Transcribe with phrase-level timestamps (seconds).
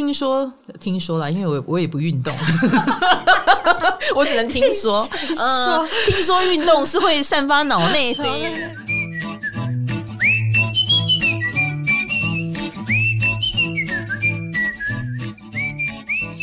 [0.00, 2.34] 听说听说了，因为我我也不运动，
[4.16, 5.06] 我只能听说。
[5.36, 8.24] 嗯、呃，听说运动是会散发脑内啡。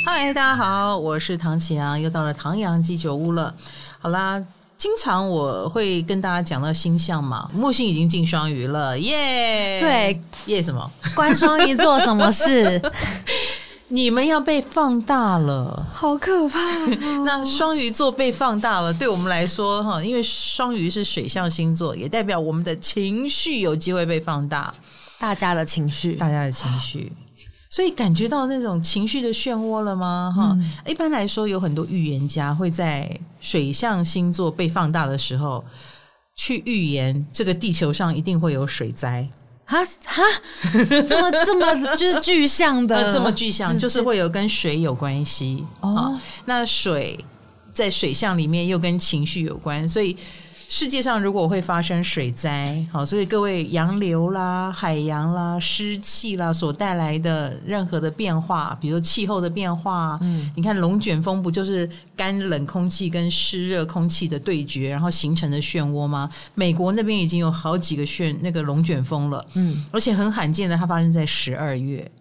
[0.05, 3.51] 嗨，大家好，我是唐启阳，又到了唐阳鸡酒屋了。
[3.97, 4.39] 好啦。
[4.79, 9.79] 经常我会跟大家讲到星象嘛，木星已经进双鱼了，耶！
[9.79, 10.91] 对，耶什么？
[11.15, 12.79] 关双鱼做什么事？
[13.89, 17.23] 你们要被放大了，好可怕哦！
[17.25, 24.73] 那双鱼座被放大了，对我们来说哈，因为双鱼是水象星座，也代表我们的情绪有机会被放大，
[25.19, 27.11] 大家的情绪，大家的情绪。
[27.69, 30.33] 所以感觉到那种情绪的漩涡了吗？
[30.35, 33.09] 哈、嗯，一般来说，有很多预言家会在
[33.39, 35.63] 水象星座被放大的时候，
[36.35, 39.27] 去预言这个地球上一定会有水灾。
[39.69, 40.23] 哈哈，
[40.87, 45.63] 这么这么就是具象的， 这么具象，就是会有跟水有关系。
[45.81, 47.19] 哦，那水
[47.73, 50.17] 在水象里面又跟情绪有关，所以。
[50.69, 66.29] 世界上如果会发生水灾，好，所以各位洋流啦、海洋啦、湿气啦所带来的任何的变化，比如说气候的变化，嗯，你看龙卷风不就是干冷空气跟湿热空气的对决，然后形成的漩涡吗？
[66.53, 72.11] 美国那边已经有好几个漩那个龙卷风了，嗯，而且很罕见的，它发生在十二月，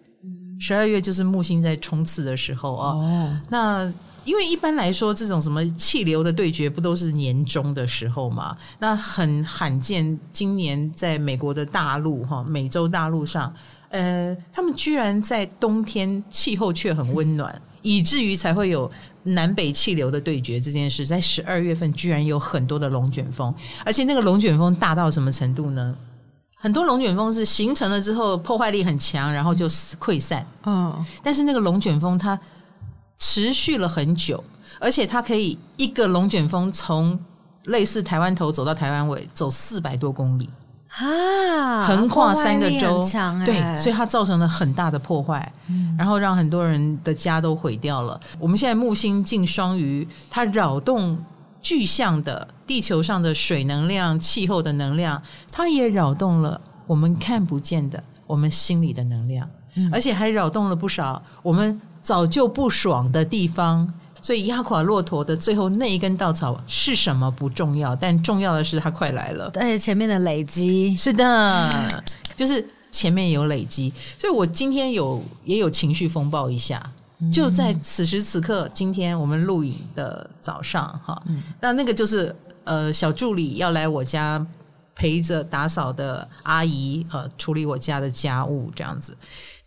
[0.57, 3.93] 十二月就是木星在冲刺的时候啊，哦，那。
[4.27, 8.57] 因为一般来说，这种什么气流的对决，不都是年终的时候吗？
[8.77, 13.49] 那很罕见，今年在美国的大陆哈，美洲大陆上，
[13.87, 18.91] 呃，他们居然在冬天气候却很温暖，以至于才会有
[19.23, 21.05] 南北气流的对决这件事。
[21.05, 25.95] 在十二月份，居然有很多的龙卷风，而且那个龙卷风大到什么程度呢？
[26.57, 30.45] 很多龙卷风是形成了之后破坏力很强，然后就溃散。
[30.65, 32.37] 嗯，但是那个龙卷风它。
[33.17, 34.43] 持续了很久，
[34.79, 37.19] 而且它可以一个龙卷风从
[37.65, 40.49] 类似台湾头走到台湾尾，走四百多公里
[40.89, 48.19] 啊，横跨三个州，欸、对，所以它造成了很大的破坏，嗯、然后让很多人的家都毁掉了。
[48.39, 51.17] 我们现在木星进双鱼，它扰动
[51.61, 55.21] 具象的地球上的水能量、气候的能量，
[55.51, 61.81] 它也扰动了我们看不见的我们心里的能量，嗯、而且还扰动了不少我们。
[62.07, 63.85] 早就不爽的地方，
[64.21, 69.51] 所以压垮骆驼的最后那一根稻草是什么不重要，但重要的是它快来了。
[69.55, 70.95] 而且前面的累积。
[70.95, 72.01] 是的，
[72.33, 76.81] 就是前面有累积，所以我今天有也有情绪风暴一下，
[77.29, 81.21] 就在此时此刻，今天我们录影的早上哈，
[81.59, 84.47] 那那个就是呃小助理要来我家
[84.95, 89.13] 陪着打扫的阿姨呃处理我家的家务这样子，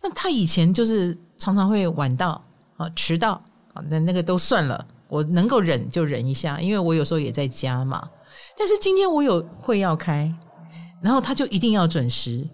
[0.01, 1.17] 那他以前就是。
[1.41, 2.39] 常常会晚到
[2.77, 3.31] 啊，迟到
[3.73, 8.07] 啊，那那个都算了，我能够忍就忍一下，因为我有时候也在家嘛。
[8.55, 10.31] 但是今天我有会要开，
[11.01, 12.47] 然后他就一定要准时，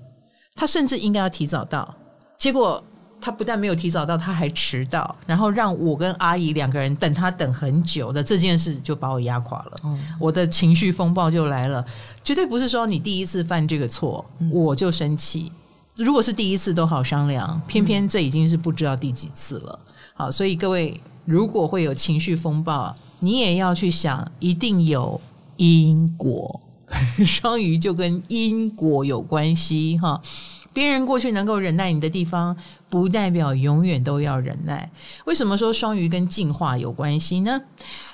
[0.55, 1.93] 他甚至应该要提早到，
[2.37, 2.81] 结果
[3.19, 11.85] 他不但没有提早到，他还迟到，然后让我跟阿姨两个人等他等很久的这件事就把我压垮了，嗯，我的情绪风暴就来了，
[12.23, 15.51] 绝对不是说你第一次犯这个错我就生气。
[15.97, 19.79] 如果是第一次都好商量，偏偏这已经是不知道第几次了。
[20.13, 25.19] 好，所以各位如果会有情绪风暴，你也要去想，一定有
[25.57, 26.61] 因果。
[27.25, 30.21] 双鱼就跟因果有关系哈。
[30.71, 32.55] 别人过去能够忍耐你的地方，
[32.89, 34.89] 不代表永远都要忍耐。
[35.25, 37.59] 为什么说双鱼跟进化有关系呢？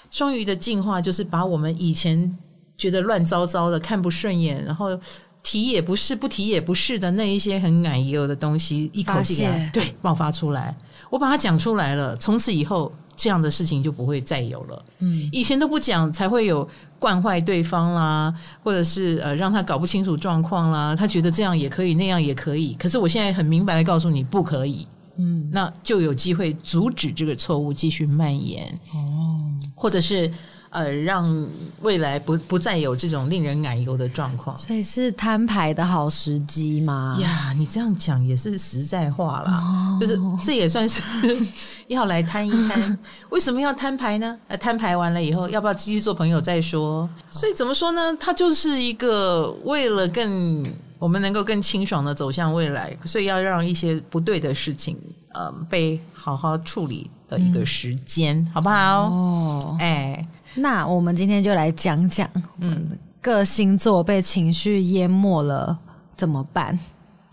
[0.10, 2.38] 双鱼的进化就是把我们以前
[2.78, 4.98] 觉得乱糟糟的、看不顺眼，然后。
[5.44, 10.76] 提也不是，不提也不是的那一些很奶油的东西，一口气对爆发出来。
[11.10, 14.86] 我把它讲出来了，从此以后这样的事情就不会再有了。
[15.00, 16.68] 嗯，以前都不讲，才会有
[16.98, 18.34] 惯坏对方啦，
[18.64, 22.74] 或者是呃让他搞不清楚状况啦，他觉得这样也可以，那样也可以。
[22.76, 24.88] 可是我现在很明白的告诉你，不可以。
[25.18, 28.66] 嗯，那就有机会阻止这个错误继续蔓延。
[28.94, 29.44] 哦，
[29.76, 30.32] 或者是。
[30.74, 31.48] 呃，让
[31.82, 37.16] 未来不不再有这种令人奶油的状况，所以是摊牌的好时机吗？
[37.22, 41.00] 呀，你这样讲也是实在话啦，哦、就是这也算是
[41.90, 42.98] 要来摊一摊。
[43.30, 44.36] 为什么要摊牌呢？
[44.48, 47.08] 呃，摊牌完了以后，要不要继续做朋友再说？
[47.30, 48.18] 所以怎么说呢？
[48.20, 54.98] 它就是一个为了更我们能够更清爽的走向未来，所以要让一些不对的事情，
[55.34, 59.02] 呃，被好好处理的一个时间，嗯、好不好？
[59.04, 60.28] 哦，哎。
[60.56, 62.30] 那我们今天就来讲讲，
[62.60, 65.78] 嗯，各星座被情绪淹没了
[66.16, 66.78] 怎么办？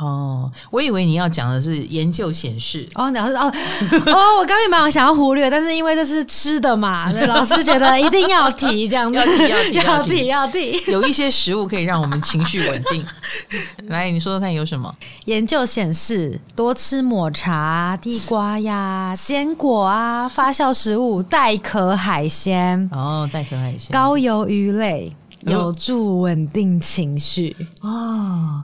[0.00, 3.52] 哦，我以为你要讲的是研究显示哦，老师哦
[4.06, 13.04] 哦，我刚也蛮想要忽略，但是因为这是吃的嘛，所以 老师觉得一定要提这样 子，要提 要提要提要提，有一些食物可以让我们情绪稳定。
[13.88, 14.92] 来，你说说看有什么？
[15.26, 28.62] 研究显示，多吃抹茶、地瓜呀、坚果啊、发酵食物、带壳海鲜哦，带壳海鲜、高油鱼类，有助稳定情绪哦。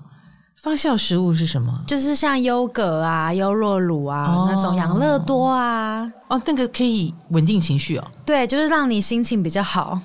[0.67, 1.73] 发酵食物是什么？
[1.87, 6.13] 就是像优格啊、优酪乳啊、哦、那种养乐多啊。
[6.27, 8.05] 哦，那个可以稳定情绪哦。
[8.25, 9.97] 对，就是让你心情比较好。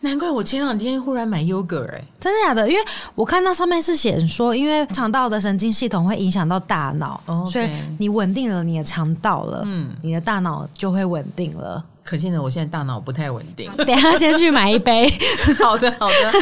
[0.00, 2.68] 难怪我前两天忽然买优格哎，真的假的？
[2.68, 2.84] 因为
[3.14, 11.84] 我看到上面是写说，因为肠道的神经系统会影响到大脑所以你稳定了你的肠道了，嗯，你的大脑就会稳定了。
[12.06, 13.70] 可见的，我现在大脑不太稳定。
[13.84, 15.12] 等下先去买一杯。
[15.58, 16.32] 好的，好的。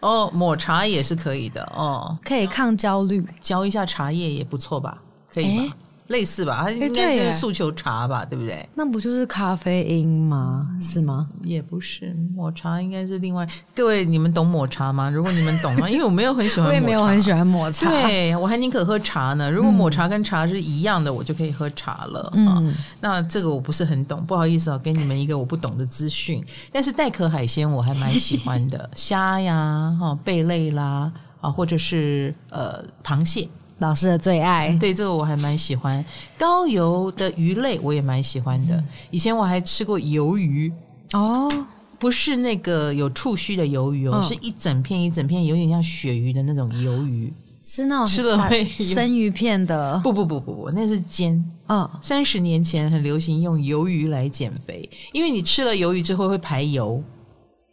[0.00, 4.98] 哦，抹茶也是可以的哦，可以抗焦虑，浇一下茶叶也不错吧？
[5.32, 5.72] 可以吗？
[6.08, 8.68] 欸类似吧，它应该就是诉求茶吧，欸、对，对不对？
[8.74, 10.68] 那不就是咖啡因吗？
[10.80, 11.28] 是吗？
[11.42, 13.44] 也不是，抹茶应该是另外。
[13.74, 15.10] 各位，你们懂抹茶吗？
[15.10, 15.88] 如果你们懂吗？
[15.90, 17.90] 因为我没有很喜欢抹茶，我也没有很喜欢抹茶。
[17.90, 19.50] 对，我还宁可喝茶呢。
[19.50, 22.32] 如果抹茶跟茶是一样的，嗯、我就可以喝茶了。
[22.36, 26.44] 嗯、哦，那这个我不是很懂，不好意思啊，给你们一个我不懂的资讯。
[26.70, 33.48] 但是带壳海鲜我还蛮喜欢的， 虾呀，哈、哦，贝类啦，啊，或者是呃，螃蟹。
[33.78, 36.02] 老师的最爱，对，这个我还蛮喜欢。
[36.38, 38.74] 高油的鱼类我也蛮喜欢的。
[38.74, 40.72] 嗯、以前我还吃过鱿鱼
[41.12, 41.66] 哦，
[41.98, 47.30] 不是那个有触须的鱿鱼哦，哦是一整片一整片，有点像鳕鱼的那种鱿鱼，
[47.62, 50.00] 是那种吃了会生鱼片的。
[50.02, 51.34] 不不不不不，那是煎。
[51.66, 57.02] 嗯、哦，三十年前很流行用鱿鱼来减肥，因为你吃了鱿鱼之后会排油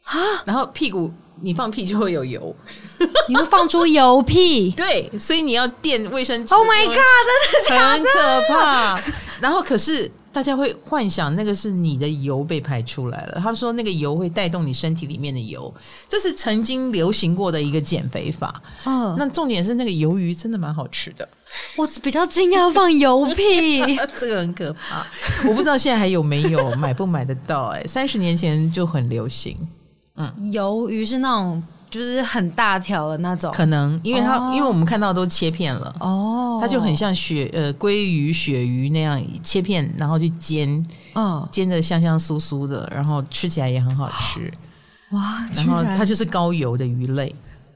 [0.04, 1.10] 啊，然后屁股。
[1.42, 2.56] 你放屁就会有油，
[3.30, 4.72] 你会放出油屁？
[4.78, 6.54] 对，所以你要垫卫生纸。
[6.54, 6.98] Oh my god，
[7.68, 9.02] 真的很可怕。
[9.42, 15.74] 然后可是大家会幻想那个是你的油被排出来了，他说那个油会带动你身体里面的油，
[16.08, 18.62] 这是曾经流行过的一个减肥法。
[18.86, 21.28] 嗯，那重点是那个鱿鱼真的蛮好吃的。
[21.78, 23.82] 我比较惊讶放油屁，
[24.18, 25.06] 这个很可怕。
[25.48, 27.68] 我不知道现在还有没有买不买得到？
[27.76, 29.56] 哎，三十年前就很流行。
[30.15, 35.95] 嗯，鱿鱼是那种就是很大条的那种，可能因为它、哦、因为我们看到都切片了。
[36.00, 44.51] 哦，它就很像鳕呃鲑鱼、鳕鱼那样切片，然后去煎，嗯，煎的香香酥酥的，然后吃起来也很好吃，
[45.12, 45.45] 哇！
[45.54, 47.33] 然后它就是高油的鱼类，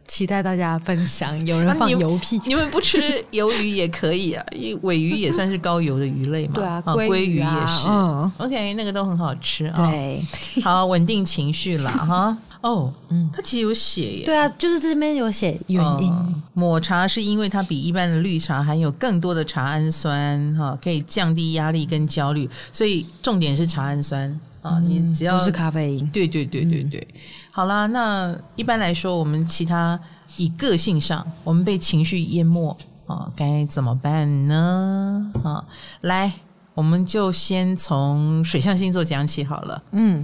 [0.08, 1.46] 期待大家分享。
[1.46, 2.98] 有人放油屁，啊、你，你们不吃
[3.32, 10.24] 鱿鱼也可以啊， 因为鮪鱼也算是高油的鱼类嘛，对啊，鲑鱼也是，嗯，OK，那个都很好吃啊，对，
[10.64, 12.38] 好稳定情绪啦哈。
[12.62, 14.26] 哦，嗯，它其实有写耶。
[14.26, 16.12] 对啊，就是这边有写原因。
[16.12, 24.28] 呃，抹茶是因为它比一般的绿茶含有更多的茶氨酸，哈，可以降低压力跟焦虑，所以重点是茶氨酸
[24.64, 24.82] 啊。
[24.84, 27.08] 嗯，你只要不是咖啡因，对对对对对。
[27.12, 27.20] 嗯，
[27.58, 30.00] 好啦，那一般来说，我们其他
[30.36, 32.78] 以个性上，我们被情绪淹没
[33.08, 35.32] 啊，该怎么办呢？
[35.44, 35.66] 啊，
[36.02, 36.32] 来，
[36.76, 39.82] 我们就先从水象星座讲起好了。
[39.94, 40.24] 嗯。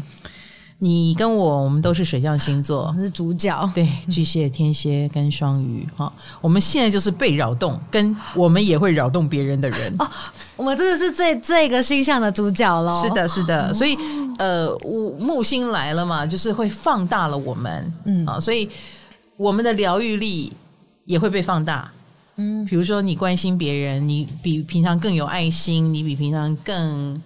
[0.78, 3.68] 你跟我，我们都是水象星座， 是主角。
[3.74, 9.96] 对，巨蟹、天蝎跟双鱼，哈，我们现在就是被扰动，跟我们也会扰动别人的人。
[9.98, 10.08] 哦，
[10.56, 13.02] 我们真的是这这个星象的主角喽。
[13.02, 13.74] 是的，是的。
[13.74, 13.98] 所以，
[14.38, 14.70] 呃，
[15.20, 18.70] 木星来了嘛，就是会放大了我们，嗯啊，所以
[19.38, 20.51] 我们的疗愈力
[21.06, 21.92] 也会被放大。
[22.36, 27.22] 嗯，比如说你关心别人，你比平常更有爱心，你比平常更。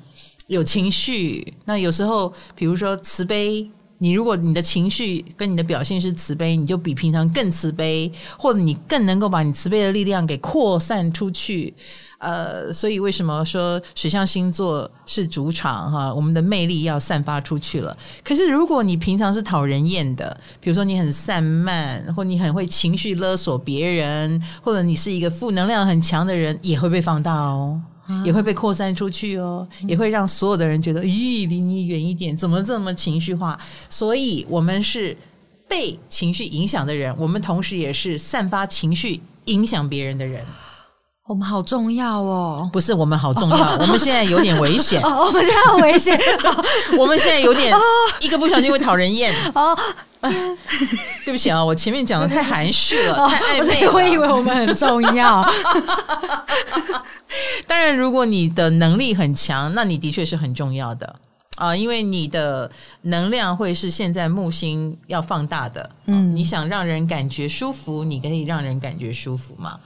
[0.48, 11.74] 有情绪，那有时候，比如说慈悲，你如果你的情绪跟你的表现是慈悲，你就比平常更慈悲，或者你更能够把你慈悲的力量给扩散出去。
[12.20, 16.13] 呃，所以为什么说水象星座是主场哈？
[16.13, 17.96] 我们的魅力要散发出去了。
[18.24, 27.80] 可是如果你平常是讨人厌的，比如说你很散漫，或你很会情绪勒索别人，或者你是一个负能量很强的人，也会被放大哦。
[28.24, 33.58] 也会被扩散出去哦，也会让所有的人觉得，咦，离你远一点，怎么这么情绪化？
[33.90, 35.16] 所以，我们是
[35.68, 40.44] 被情绪影响的人，我们同时也是散发情绪影响别人的人。
[41.27, 42.69] 我们好重要哦！
[42.72, 45.01] 不是我们好重要，我们现在有点危险。
[45.03, 46.17] 哦，我们现在很危险。
[46.98, 47.75] 我们现在有点
[48.22, 49.36] 一个不小心会讨人厌。
[49.53, 49.77] 哦，
[51.25, 53.91] 对不起啊，我前面讲的太含蓄了，太暧昧了。
[53.91, 55.43] 我以为我们很重要。
[57.67, 61.13] 当然，如果你的能力很强，那你的确是很重要的
[61.57, 65.89] 啊，因为你的能量会是现在木星要放大的。
[66.05, 69.77] 嗯，你想让人感觉舒服，你可以让人感觉舒服嘛。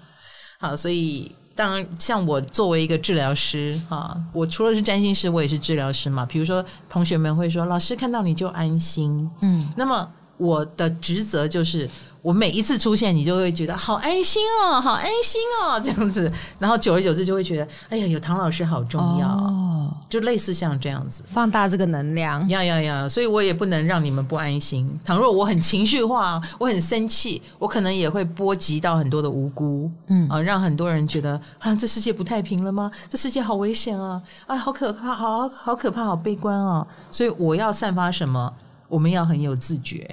[0.61, 6.23] 好，所以当然像我作为一个治疗师哈，我除了是占星师，我也是治疗师嘛。
[6.23, 10.07] 比如说同学们会说，老师看到你就安心，嗯，那么
[10.41, 11.89] 我的职责就是。
[12.23, 16.31] 我每一次出现，你就会觉得好安心哦，好安心哦，这样子。
[16.59, 22.47] 然后久而久之，就会觉得，哎呀，有唐老师好重要，哦，就类似像这样子，放大这个能量。
[22.47, 23.09] 呀呀呀！
[23.09, 24.87] 所以我也不能让你们不安心。
[25.03, 32.91] 倘若我很情绪化，我很生气，我可能也会波及到很多的无辜，嗯啊，让很多人觉得啊，这世界不太平了吗？
[33.09, 34.21] 这世界好危险啊！
[34.45, 36.85] 啊，好可怕，好好可怕，好悲观哦！
[37.09, 38.53] 所以我要散发什么？
[38.87, 40.07] 我们要很有自觉。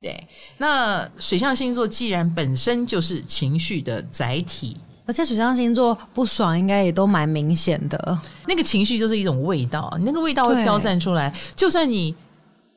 [0.00, 0.26] 对，
[0.56, 8.18] 那水象星座既然本身就是情绪的载体，而且水象星座不爽应该也都蛮明显的。
[8.48, 11.30] 那个情绪就是一种味道，那个味道会飘散出来。
[11.54, 12.14] 就算你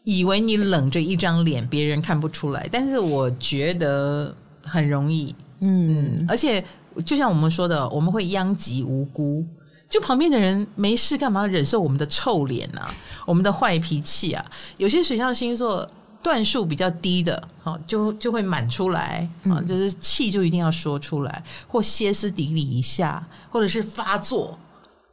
[0.03, 5.34] 以为你冷着一张脸，别人看不出来，但是我觉得很容易。
[5.62, 6.62] 嗯，嗯，而且
[7.06, 9.46] 就像我们说的，我们会殃及无辜。
[9.89, 12.94] 就旁边的人没事干嘛忍受我们的臭脸啊，
[13.25, 14.46] 我们的坏脾气啊？
[14.75, 15.89] 有些水象星座。
[16.24, 24.58] 段数比较低的，好就就会满出来啊，就是气就一定要说出来，或歇斯底里一下，或者是发作，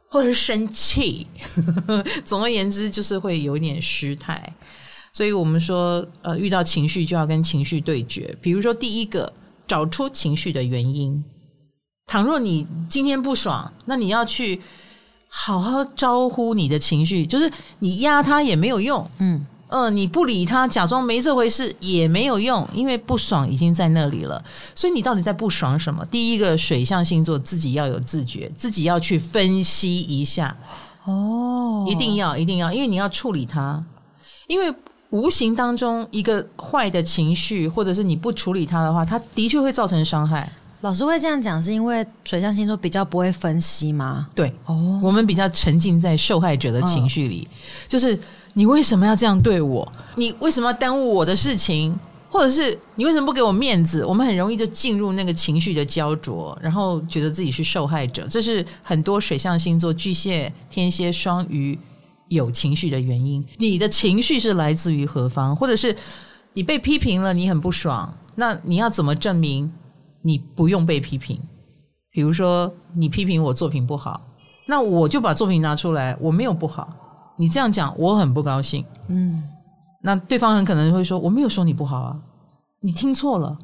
[0.09, 1.27] 或者是生气。
[2.23, 4.41] 总而言之，就是会有一点失态。
[5.13, 8.33] 所以我们说，呃，遇到情绪就要跟情绪对决。
[8.41, 9.31] 比如说，第一个，
[9.67, 11.21] 找出情绪的原因。
[12.07, 14.61] 倘若你今天不爽，那你要去
[15.27, 19.45] 好好招呼你的情绪，就是你压它也没有用，嗯。
[19.71, 24.43] 嗯、呃，你不理他，假装没这回事也没有用，因为不爽已经在那里了。
[24.75, 26.05] 所以你到底在不爽什么？
[26.07, 30.55] 第一个水象星座自己要有自觉，自己要去分析一下。
[31.05, 33.81] 哦，一定要，一定要，因为你要处理它。
[34.47, 34.73] 因为
[35.11, 40.51] 无形当中一个坏的情绪，或者是你不处理它的话，它的确会造成伤害。
[40.81, 44.27] 老师会这样讲，是因为水象星座比较不会分析吗？
[44.35, 47.55] 对，哦，我们比较沉浸在受害者的情绪里，哦、
[47.87, 48.19] 就是。
[48.53, 49.89] 你为什么要这样对我？
[50.15, 51.97] 你为什么要耽误我的事情？
[52.29, 54.05] 或者是你为什么不给我面子？
[54.05, 58.25] 我们很容易就进入那个情绪的焦灼，然后觉得自己是受害者。
[58.27, 61.77] 这是很多水象星座巨蟹、天蝎、双鱼
[62.29, 63.45] 有情绪的原因。
[63.57, 65.53] 你的情绪是来自于何方？
[65.53, 65.93] 或者是
[66.53, 69.69] 你被批评了，你很不爽，那你要怎么证明
[70.21, 71.37] 你不用被批评？
[72.11, 74.21] 比如说你批评我作品不好，
[74.67, 76.95] 那我就把作品拿出来，我没有不好。
[77.41, 78.85] 你这样讲，我很不高兴。
[79.07, 79.41] 嗯，
[80.01, 82.15] 那对方很可能会说：“我没有说你不好啊，
[82.81, 83.57] 你听错了。”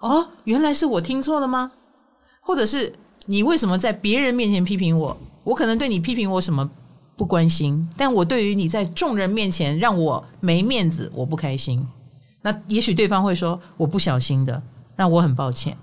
[0.00, 1.72] 哦，原来是我听错了吗？
[2.42, 2.92] 或者是
[3.24, 5.16] 你为什么在别人面前批评我？
[5.44, 6.68] 我可能对你批评我什么
[7.16, 11.82] 不关心，但我对于你在众人面前让我没面子，我不开心。
[12.42, 14.62] 那也许对方会说：“我不小心的。”
[14.94, 15.74] 那我很抱歉。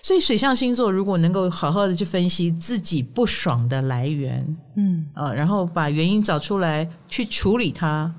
[0.00, 8.12] 所以水象星座如果能够好好的去分析自己不爽的来源，嗯啊，然后把原因找出来去处理它，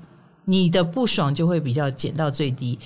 [0.44, 2.78] 你的不爽就会比较减到最低。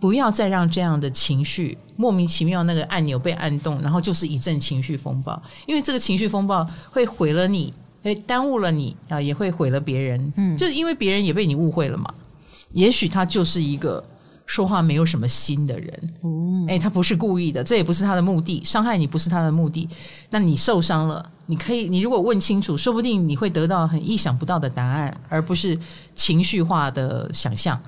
[0.00, 7.72] 不要再让这样的情绪莫名其妙那个按钮被按动，然后就是一阵情绪风暴，因为这个情绪风暴会毁了你，
[8.02, 10.32] 会耽误了你啊，也会毁了别人。
[10.36, 12.12] 嗯，就是因为别人也被你误会了嘛，
[12.72, 14.04] 也许他就是一个。
[14.46, 19.88] 说话没有什么心的人，嗯，哎，他不是故意的，这也不是他的目的，伤害你不是他的目的，
[20.28, 25.78] 那你受伤了，你可以，你如果问清楚，说不定你会得到很意想不到的答案，而不是
[26.14, 27.80] 情绪化的想象。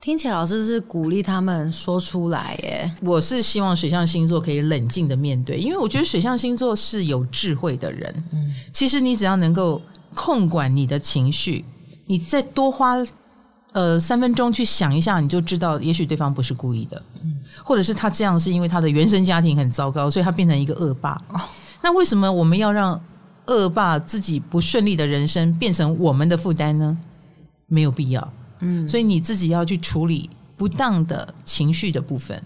[0.00, 2.90] 听起来老师是鼓励他们说出来，耶。
[3.02, 8.24] 我是希望水象星座可以冷静的面对，因为我觉得水象星座是有智慧的人。
[8.32, 9.82] 嗯，其实你只要能够
[10.14, 11.64] 控管你的情绪，
[12.06, 12.96] 你再多花。
[13.72, 21.12] 呃，三分钟去想一下，你就知道，也许对方不是故意的，嗯，或者是他这样是因为他的原生家庭很糟糕，所以他变成一个恶霸。
[21.28, 21.40] 哦，
[21.82, 23.00] 那为什么我们要让
[23.46, 26.98] 恶霸自己不顺利的人生变成我们的负担呢？
[27.66, 32.42] 没有必要，嗯，所以你自己要去处理不当的情绪的部分。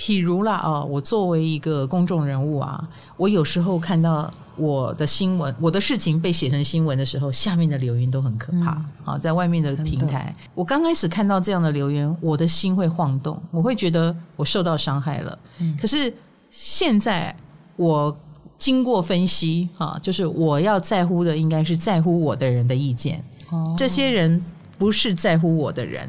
[0.00, 2.88] 譬如啦，哦，我作为一个公众人物啊，
[3.18, 8.70] 我有时候看到我的新闻，我的事情被写成新闻的时候，下面的留言都很可怕。
[8.70, 15.38] 啊、嗯，在外面的平台，我刚开始看到这样的留言，我的心会晃动，我会觉得我受到伤害了。
[15.58, 16.10] 嗯、可是
[16.48, 17.36] 现在
[17.76, 18.16] 我
[18.56, 23.22] 经过分析，哈，就是我要在乎的应该是在乎我的人的意见。
[23.50, 24.42] 哦，这些人
[24.78, 26.08] 不是在乎我的人。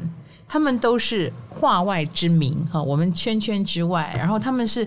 [0.52, 4.86] 他们都是画外之名哈，我们圈圈之外，然后他们是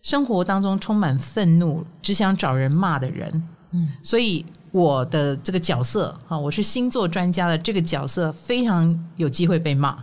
[0.00, 3.30] 生活当中充满愤怒，只想找人骂的人。
[3.72, 9.94] 嗯，所以我的这个角色哈，我是星座专家的这个角色，非常有机会被骂。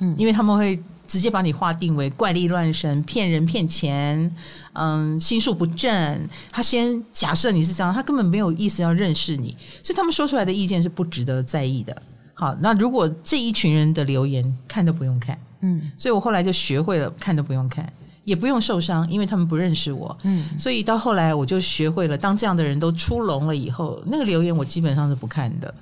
[0.00, 4.28] 嗯，因为他们会直接把你划定为怪力乱神、骗人骗钱，
[4.72, 6.28] 嗯，心术不正。
[6.50, 12.02] 他先假设你是这样，他根本没有意思要认识你，所以他们说出来的意见是不值得在意的。
[12.34, 17.90] 好，那如果这一群人的留言看都不用看，嗯，所以我后来就学会了看都不用看，
[18.24, 25.72] 也不用受伤，因为他们不认识我，嗯，所以到后来我就学会了，当这样的人都出笼了以后，那个留言我基本上是不看的。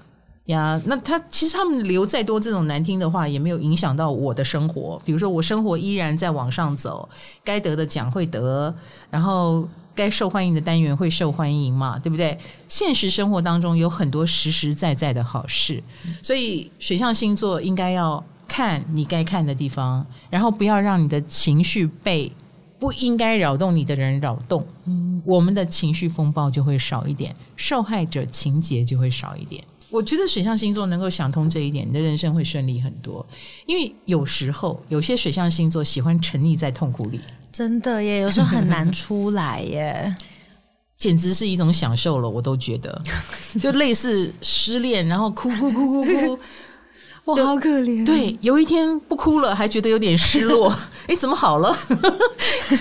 [0.47, 5.01] 呀，那他其实他们留再多这种难听的话，也没有影响到我的生活。
[5.05, 7.09] 比如说，我生活依然在往上走，
[7.45, 8.75] 该得的奖会得，
[9.11, 12.39] 然后该受欢迎的单元会受欢迎嘛，对不对？
[12.69, 15.83] 现实生活当中有很多实实在在的好事，
[16.23, 22.33] 所以水象星座应该要看你该看的地方，然后不要让你的情绪被
[22.79, 24.67] 不应该扰动你的人扰动。
[24.87, 29.63] 嗯，我们的情绪风暴就会少一点，受害者情节就会少一点。
[29.91, 33.27] 我觉得水象星座能够想通这一点，你的人生会顺利很多。
[33.67, 37.21] 因为有时候有些水象星座喜欢沉溺在痛苦里，
[37.53, 40.15] 真的耶，有时候很难出来耶，
[40.97, 42.29] 简直是一种享受了。
[42.29, 43.03] 我都觉得，
[43.61, 46.39] 就类似失恋，然后哭哭哭哭哭。
[47.25, 48.05] 我 好可怜。
[48.05, 50.73] 对，有一天不哭了，还觉得有点失落。
[51.07, 51.77] 哎，怎么好了？
[51.89, 52.77] 就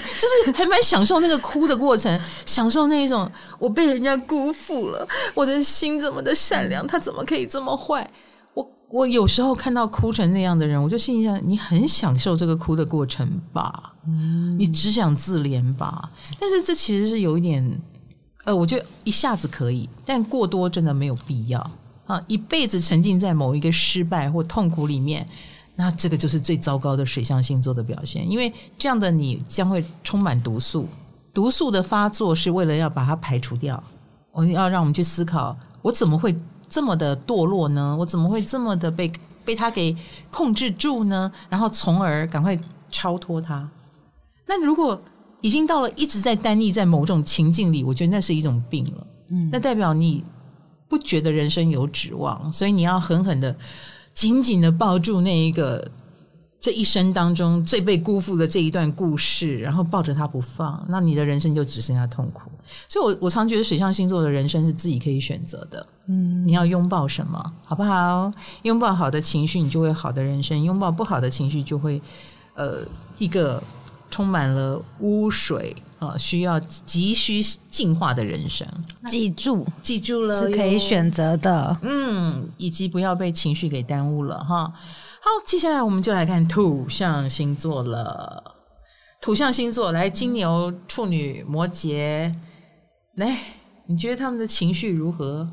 [0.46, 8.10] 是还蛮享受那个哭的过程，享受那一种我被人家辜负了，我的心这么的善良，他怎么可以这么坏？
[8.90, 13.94] 我我有时候看到哭成那样的人，我就心里想：你很享受这个哭的过程吧？
[14.08, 16.12] 嗯，你只想自怜吧？
[16.40, 17.82] 但是这其实是有一点，
[18.46, 21.72] 呃，我觉得一下子可以，但过多真的没有必要。
[22.08, 25.28] 啊，一辈子沉浸在某一个失败或痛苦里面，
[25.76, 28.28] 那这个就是最糟糕的水象星座的表现。
[28.30, 30.90] 因为这样的你将会充满毒素，
[31.32, 33.82] 毒素的发作是为了要把它排除掉。
[34.32, 36.36] 我要让我们去思考：我怎么会
[36.70, 37.96] 这么的堕落呢？
[38.00, 39.12] 我怎么会这么的被
[39.44, 39.96] 被他给
[40.32, 41.32] 控制住呢？
[41.50, 42.58] 然后从而赶快
[42.90, 43.70] 超脱他。
[44.46, 45.02] 那如果
[45.42, 49.08] 已经到了一直在单立在某种情境里，我觉得那是一种病了。
[49.30, 50.24] 嗯，那代表你。
[50.90, 53.56] 不觉得人生有指望，所以你要狠狠的、
[54.16, 55.88] 紧紧的抱住那一个
[56.62, 62.52] 这一生当中最被辜负的这一段故事，然后抱着它不放，那你的人生就只剩下痛苦。
[62.88, 65.86] 所以我，我我常觉得水象星座的人生是自己可以选择的。
[66.08, 68.32] 嗯，你要拥抱什么，好不好？
[68.64, 72.02] 拥抱好的情绪，你就会好的人生；拥抱不好的情绪，就会
[72.56, 72.80] 呃
[73.18, 73.64] 一个
[74.12, 75.76] 充满了污水。
[76.00, 78.66] 呃，需要急需净化的人生，
[79.06, 84.72] 记住，记住了，是可以选择的，嗯，以及不要被情绪给耽误了哈。
[85.22, 88.56] 好，接下来我们就来看土象星座了。
[89.22, 92.34] 土象星座来，金牛、处女、摩羯，
[93.16, 93.38] 来，
[93.88, 95.48] 你觉得他们的情绪如何？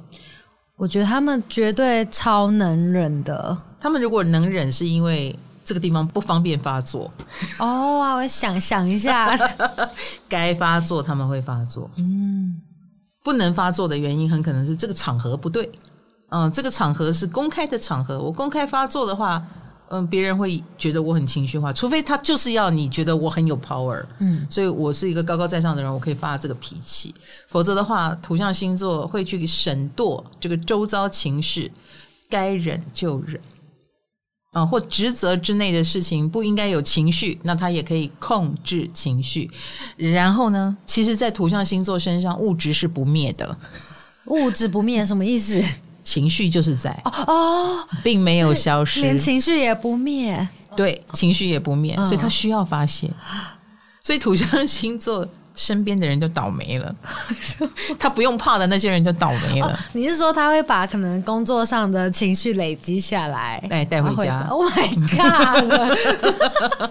[0.77, 3.57] 我觉得他们绝对超能忍的。
[3.81, 5.39] 他们如果能忍，是因为。
[5.67, 7.13] 这个地方不方便发作
[7.59, 9.37] 哦，我想想一下，
[10.31, 12.63] 该发作他们会发作，嗯，
[13.25, 15.69] 不能发作的原因很可能是这个场合不对，
[16.29, 19.43] 嗯，这个场合是公开的场合，我公开发作的话，
[19.89, 27.15] 嗯，别人会觉得我很情绪化，除非他就是要你觉得我很有 power，嗯，所以我是一个高高在上的人，我可以发这个脾气，
[27.49, 31.71] 否则的话，土象星座会去审度这个周遭情绪，
[32.29, 33.41] 该忍就忍。
[34.53, 39.51] 啊，或职责之内的事情不应该有情绪，那他也可以控制情绪。
[39.99, 43.55] 然后呢，其实，在土象星座身上，物质是不灭的。
[44.29, 45.62] 物质不灭什么意思？
[46.07, 50.49] 情绪就是在哦，哦，并没有消失，连情绪也不灭。
[50.77, 53.11] 对，情绪也不灭，所以他需要发泄。
[54.05, 55.27] 所以土象星座。
[55.57, 56.95] 身边的人就倒霉了，
[57.99, 59.69] 他不用怕的那些人就倒霉了。
[59.69, 65.97] 哦，你是说他会把可能工作上的情绪累积下来，哎，带回家？Oh my god！
[66.79, 66.87] 他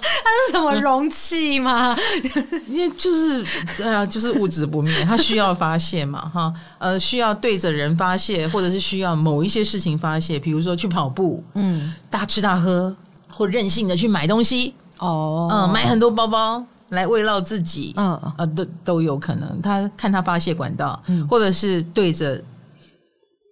[0.48, 1.96] 是什么容器吗？
[2.68, 3.46] 因为就是
[3.78, 12.96] 对啊，就是物质不灭，他需要发泄嘛，哈，呃，需要对着人发泄，或者是需要某一些事情发泄，比如说去跑步，嗯，大吃大喝，
[13.30, 16.66] 或任性的去买东西，哦，嗯，买很多包包。
[16.90, 19.62] 来慰劳自己，嗯，啊，都都有可能。
[19.62, 22.44] 他看他发泄管道，嗯，或者是对着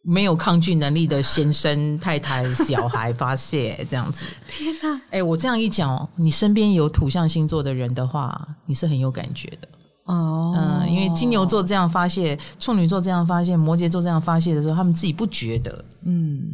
[0.04, 4.26] 没有抗拒能力的先生、太太、小孩发泄，这样子。
[4.48, 4.96] 天哪！
[5.06, 9.68] 哎、欸，我这样一讲，你身边有土象星座的人的话，你是很有感觉的
[10.04, 10.54] 哦。
[10.56, 16.54] 嗯，因为金牛座这样发泄，处女座这样发泄，摩羯座这样发泄的时候，他们自己不觉得，嗯。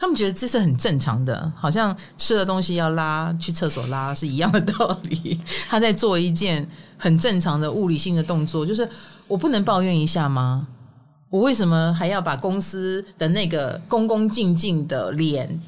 [0.00, 5.38] 他们觉得这是很正常的，好像吃了东西要拉，去厕所拉是一样的道理。
[5.68, 8.88] 他在做一件很正常的物理性的动作，就是
[9.28, 10.66] 我不能抱怨一下吗？
[11.28, 15.60] 我为什么还要把公司的那个恭恭敬敬的脸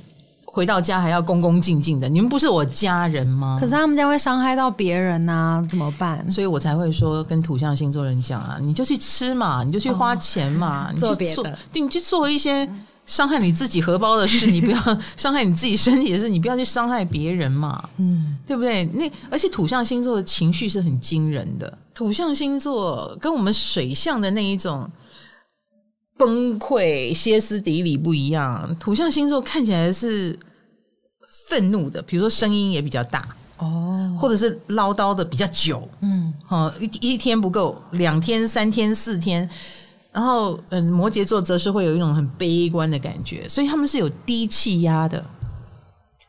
[0.45, 3.57] 回到家还要恭恭敬敬的，你们不是我家人吗？
[3.61, 6.29] 可是他们家会伤害到别人啊，怎么办？
[6.31, 12.69] 所以我才会说跟土象星座人讲啊，你就去吃嘛，你就去花钱嘛，哦、你去做别的，对，你去做一些
[13.07, 14.79] 伤害你自己荷包的事，你不要
[15.17, 18.85] 伤害你自己身体的事，你不要去伤害别人嘛，嗯，对不对？
[18.87, 24.91] 那而且土象星座的情绪是很惊人的，土象星座跟我们水象的那一种。
[26.19, 28.77] 崩溃、歇斯底里不一样。
[28.79, 30.39] 土象星座看起来是
[31.49, 35.89] 愤怒的，比如说声音也比较大哦，或者是唠叨的比较久。
[36.01, 39.49] 嗯，好，一一天不够，两天、三天、四天。
[40.13, 45.25] 然后，嗯，摩羯座则是会有一种很悲观的感觉，所以他们是有低气压的，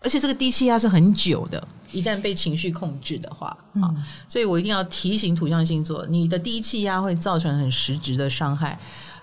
[0.01, 1.67] 而且这个低气压是很久的。
[1.91, 8.79] 一旦被情绪控制的话，啊、嗯，所以我一定要提醒土象星座，你的低气压会造成很实质的伤害。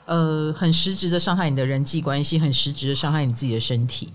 [0.06, 4.12] 呃，很实质的伤害你的人际关系，很实质的伤害你自己的身体，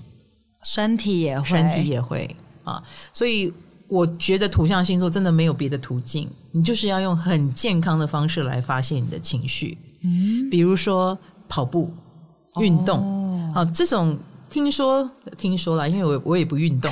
[0.63, 2.84] 身体也会，身体也会啊。
[3.13, 3.53] 所以
[3.88, 11.17] 我觉得土象星座真的没有别的途径，你就是要用很健康的方式来发泄你的情绪，嗯，比如说
[11.49, 11.91] 跑步、
[12.59, 14.17] 运动，哦、啊，这种。
[14.47, 16.89] 听说听说了，因为我我也不运动，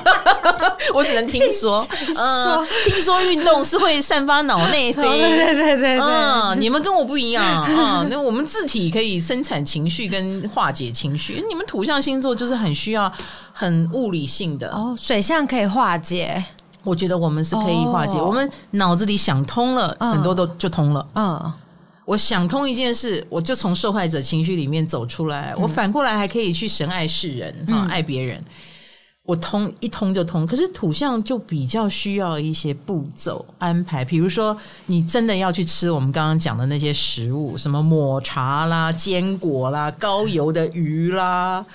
[0.92, 1.82] 我只能听说。
[2.18, 8.06] 嗯，听说运动是会散发脑内啡， 对对对嗯，你们跟我不一样啊。
[8.10, 13.10] 那我们自体可以生产情绪跟化解情绪，你们土象星座就是很需要
[13.54, 14.94] 很物理性的哦。
[14.98, 16.44] 水象可以化解，
[16.84, 18.18] 我觉得我们是可以化解。
[18.18, 21.06] 我们脑子里想通了，很多都就通了。
[21.14, 21.52] 嗯。
[22.06, 25.52] 我想通一件事，我就从受害者情绪里面走出来。
[25.56, 28.42] 嗯、我反过来还可以去神爱世人，哈、嗯，爱别人。
[29.24, 30.46] 我通一通就通。
[30.46, 41.66] 可是土象就比较需要一些步骤安排，比如说你真的要去吃我们刚刚讲的那些食物，什么抹茶啦、坚果啦、高油的鱼啦。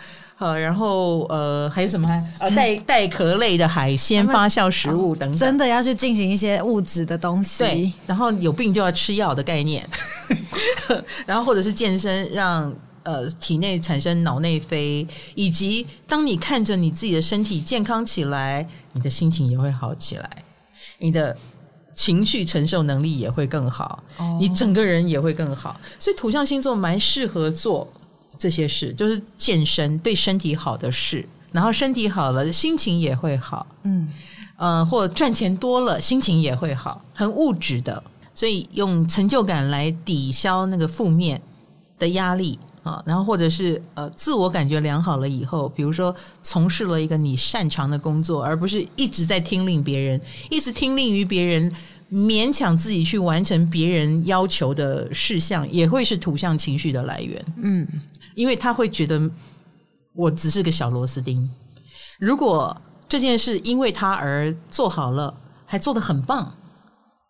[0.41, 2.09] 呃，然后呃，还有什么？
[2.39, 7.63] 呃，带带壳类的海鲜、发酵食物等等，真的要去进行一些物质的东西。
[7.63, 9.87] 对，然后有病就要吃药的概念，
[11.27, 12.73] 然后或者是健身，让
[13.03, 20.27] 呃体内产生脑内啡，以及当你看着你自己的身体健康起来，你的心情也会好起来，
[20.97, 21.37] 你的
[21.93, 25.79] 情绪承受能力也会更好，哦，你整个人也会更好。
[25.99, 27.87] 所以土象星座蛮适合做。
[28.41, 34.07] 这些事就是健身对身体好的事，然后身体好了，心情也会好，嗯，
[34.57, 41.39] 呃，或赚钱多了，心情也会好，很物质的，所以用成就感来抵消那个负面
[41.99, 42.57] 的压力。
[42.83, 51.71] 啊，然后或者是呃，自我感觉良好了以后，比如说从事了一个你擅长的工作，而不是一直在听令别人，一直听令于别人，
[52.11, 57.87] 勉强自己去完成别人要求的事项，也会是图像情绪的来源，嗯。
[58.35, 59.21] 因为他会觉得
[60.13, 61.49] 我只是个小螺丝钉，
[62.19, 62.75] 如果
[63.07, 65.33] 这件事因为他而做好了，
[65.65, 66.53] 还做得很棒，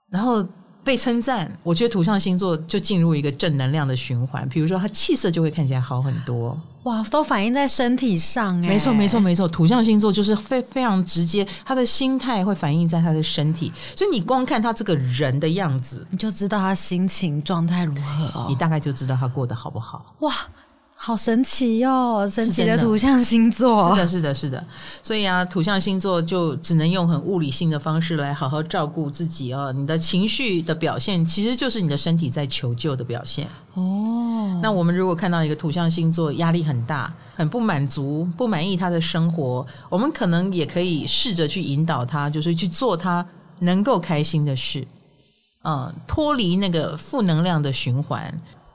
[0.10, 0.46] 然后
[0.84, 4.48] 被称赞，我觉得土象星座就进入一个正能量的循环。
[4.50, 6.60] 比如说，他气色就会看起来好很多。
[6.84, 8.70] 哇，都反映在身体上哎！
[8.70, 9.48] 没错，没错，没错。
[9.48, 20.16] 土象星座就是非非常直接，他的心态会反映在他的身体，所以你光看他这个人的样子，你就知道他心情状态如何哦，你大概就知道他过得好不好。
[20.22, 20.34] 哇！
[21.04, 22.28] 好神奇哟、哦！
[22.28, 24.64] 神奇的土象星座，是的，是的，是的。
[25.02, 29.74] 所以啊，土象星座就只能用很物理性的方式来好好照顾自己哦。
[29.76, 34.60] 你的情绪的表现，其实就是你的身体在求救的表现哦。
[34.62, 43.26] 那我们如果看到一个土象星座压力很大、很不满足、不满意他的生活，我们可能也可以试着去引导他，就是去做他
[43.58, 44.88] 能够开心的事，
[45.64, 48.32] 嗯，脱离那个负能量的循环。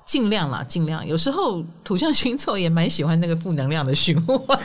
[0.07, 1.05] 尽量啦，尽量。
[1.05, 4.59] 有时候土象星座也蛮喜欢那个负能量的循环，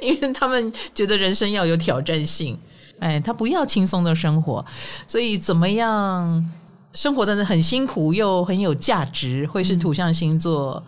[0.00, 2.56] 因为他们觉得人生要有挑战性。
[3.00, 4.64] 哎，他不要轻松的生活，
[5.06, 6.44] 所以怎么样
[6.92, 10.74] 生活的很辛苦又很有价值，会是土象星座。
[10.74, 10.82] 嗯、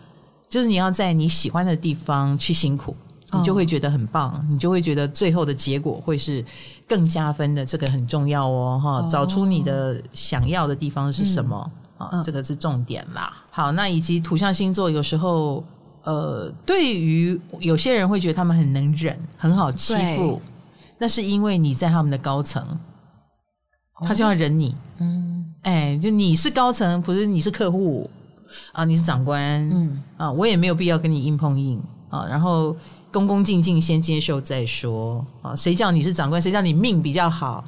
[0.48, 2.96] 就是你要在你喜欢的地方去辛苦，
[3.32, 6.44] 你就会觉得很棒，哦、你就会觉得最后的结果会是
[6.88, 7.64] 更加分的。
[7.64, 11.64] 这个很重要哦，哈，找出你的想要的地方是什么。
[11.64, 13.30] 嗯啊，这个是重点啦。
[13.50, 15.62] 好，那以及土象星座有时候，
[16.04, 20.40] 呃，对于有些人会觉得他们很能忍，很好欺负，
[20.96, 22.66] 那是因为你在他们的高层，
[24.02, 24.74] 他就要忍你。
[24.98, 28.08] 嗯，哎，就你是高层，不是你是客户
[28.72, 32.74] 啊，你是长官，嗯啊，我也没有必要跟你硬碰硬啊，然后
[33.12, 37.62] 恭恭敬敬先接受再说啊，谁叫你是长官，谁叫你命比较好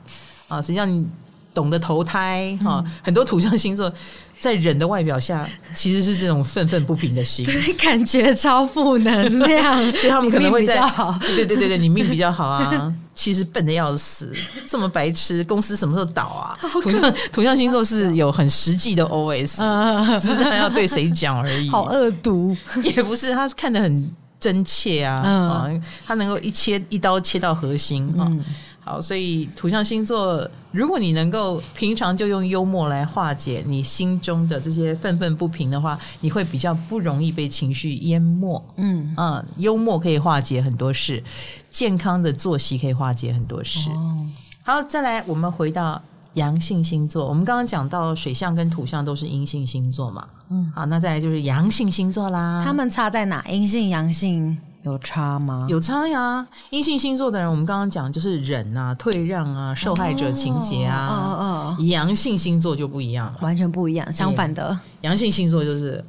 [0.48, 1.06] 啊，谁叫你。
[1.54, 3.92] 懂得投胎哈，很多土象星座
[4.40, 14.32] 在人的外表下，其实是这种愤愤不平的心， 对，感觉超负能量， 所以他们可能会在比较好，对对对对， 你命比较好啊，其实笨的要死，
[14.66, 16.58] 这么白痴，公司什么时候倒啊？
[16.82, 24.10] 土象土象星座是有很实际的 OS，只是他要对谁讲而已，好恶毒，也不是，他看得很
[24.42, 25.70] 真切啊，嗯、啊，
[26.04, 28.26] 他能够一切一刀切到核心啊。
[28.28, 28.44] 嗯
[28.84, 38.60] 好，所以土象星座，如果你能够平常就用幽默来化解你心中的这些愤愤不平的话，你会比较不容易被情绪淹没。
[38.78, 41.22] 嗯嗯，幽默可以化解很多事，
[41.70, 43.88] 健康的作息可以化解很多事。
[43.90, 44.26] 哦，
[44.64, 46.02] 好，再来，我们回到
[46.34, 47.26] 阳性星座。
[47.26, 50.26] 我们刚刚讲到水象跟土象都是阴性星座嘛。
[50.50, 52.62] 嗯，好，那再来就是阳性星座啦。
[52.64, 53.44] 他们差在哪？
[53.48, 54.56] 阴性、阳性？
[54.82, 55.66] 有差吗？
[55.68, 56.44] 有差呀。
[56.70, 61.08] 阴性星座的人，我们刚刚讲就是忍啊、退让啊、受害者情节啊。
[61.08, 61.84] 哦哦。
[61.84, 64.12] 阳性星座就不一样了，完全不一样。
[64.12, 66.04] 相反的，阳性星座就是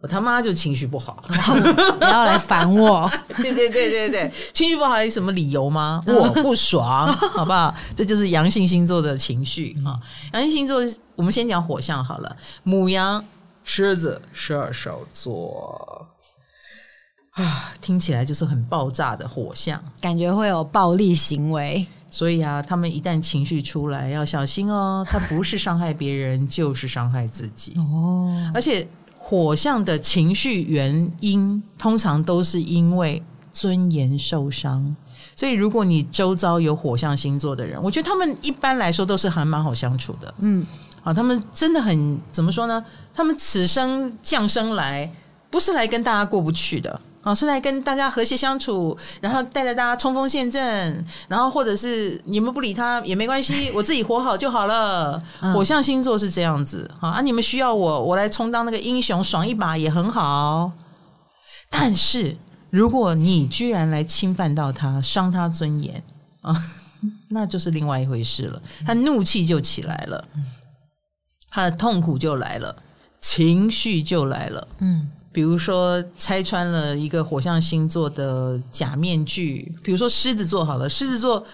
[0.00, 1.22] 我他妈就情绪不好，
[1.98, 3.10] 不要来烦我。
[3.36, 6.02] 对对对对对，情绪不好有什么理由吗？
[6.06, 7.74] 我不爽，好不好？
[7.94, 10.00] 这就是阳性星座的情绪啊。
[10.32, 10.80] 阳性星座，
[11.16, 13.22] 我们先讲火象好了，母羊、
[13.62, 16.06] 狮子、射手座。
[17.32, 21.86] 啊，听起来就是很爆炸的火象，感觉会有暴力行为。
[22.12, 25.06] 所以啊，他们一旦情绪出来，要小心哦。
[25.08, 28.50] 他不是伤害别人，就是伤害自己哦。
[28.52, 28.86] 而且
[29.30, 34.96] 火象的情绪原因，通常都是因为尊严受伤。
[35.36, 40.34] 所以，如果你周遭有火象星座的人，我觉得他们一般来说都是还蛮好相处的。
[40.40, 40.66] 嗯，
[41.04, 42.84] 啊，他们真的很怎么说呢？
[43.14, 45.08] 他们此生降生来，
[45.48, 47.00] 不是来跟大家过不去的。
[47.22, 55.22] 哦，是来跟大家和谐相处，然后带着大家冲锋陷阵，然后或者是你们不理他也没关系， 我自己活好就好了。
[55.42, 60.72] 嗯、火象星座是这样子啊，你们需要我，我来充当那个英雄，爽一把也很好。
[61.68, 62.34] 但是
[62.70, 66.02] 如果你居然来侵犯到他，伤他尊严
[66.40, 66.54] 啊，
[67.28, 68.62] 那就是另外一回事了。
[68.86, 70.24] 他怒气就起来了，
[71.50, 72.74] 他的痛苦就来了，
[73.20, 74.66] 情绪就来了。
[74.78, 75.10] 嗯。
[75.32, 81.44] 比如说拆穿了一个火象星座的假面具，比如说狮子座好了，狮子座，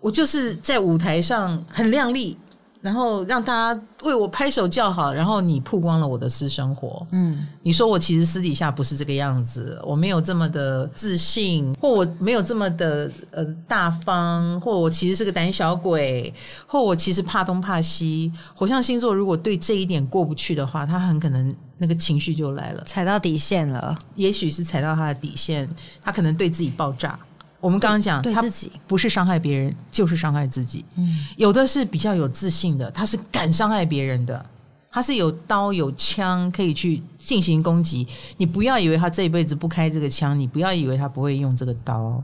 [0.00, 2.36] 我就是在舞台上很亮丽，
[2.80, 16.34] 然后让大家为我拍手叫好，然后你曝光了我的私生活，嗯，你说我其实私底下不是这个样子，我没有这么的自信，或我没有这么的呃大方，或我其实是个胆小鬼，
[16.66, 18.32] 或我其实怕东怕西。
[18.56, 21.54] 火象星座如果对这一点过不去的话，他很可能。
[21.78, 23.96] 那个情绪就来了，踩到底线了。
[24.14, 25.68] 也许是踩到他的底线，
[26.00, 27.18] 他可能对自己爆炸。
[27.60, 30.84] 我们刚刚讲，他自己不是伤害别人，就是伤害自己。
[30.96, 34.44] 嗯，有的是比较有自信的，他是敢伤害别人的，
[34.90, 38.06] 他是有刀有枪可以去进行攻击。
[38.36, 42.22] 你不要以为他这一辈子不开这个枪，你不要以为他不会用这个刀，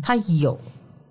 [0.00, 0.56] 他有，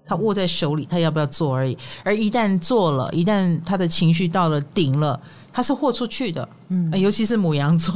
[0.05, 1.77] 他握在手里，他要不要做而已。
[2.03, 5.19] 而一旦做了，一旦他的情绪到了顶了。
[5.51, 7.93] 他是豁出去的，嗯，尤其是母羊座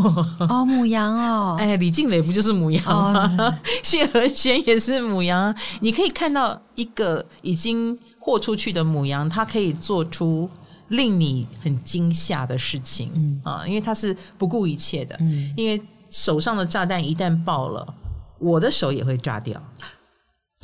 [0.48, 3.36] 哦，母羊哦， 哎，李静蕾不就是母羊吗？
[3.38, 5.54] 哦、 谢和弦也是母羊。
[5.82, 10.50] 你可以看到一个已经豁出去的母羊，他可以做出
[10.88, 17.86] 令你很惊吓的事情，嗯啊，因为他是不顾一切的，嗯，因为手上的炸弹一旦爆了，
[18.40, 19.62] 我的手也会炸掉，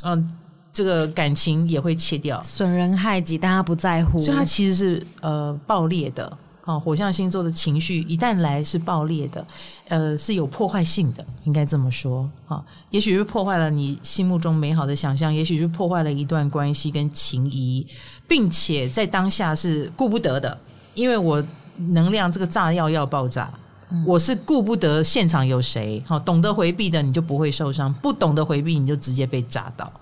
[0.06, 0.38] 嗯，
[0.76, 6.38] 这个感情也会切掉，损人害己，但他不在乎，所以他其实是呃爆裂的。
[6.66, 9.46] 啊，火象星座的情绪一旦来是爆裂的，
[9.88, 12.60] 呃，是有破坏性的，应该这么说啊。
[12.90, 17.86] 也许是破坏了你心目中美好的想象，也许是破坏了一段关系跟情谊，
[18.28, 20.58] 并且在当下是顾不得的，
[20.96, 21.42] 因为我
[21.90, 23.54] 能量这个炸药要爆炸，
[23.92, 26.02] 嗯、我是顾不得现场有谁。
[26.08, 29.94] 好，懂得回避的你就不会受伤，不懂得回避你就直接被炸到。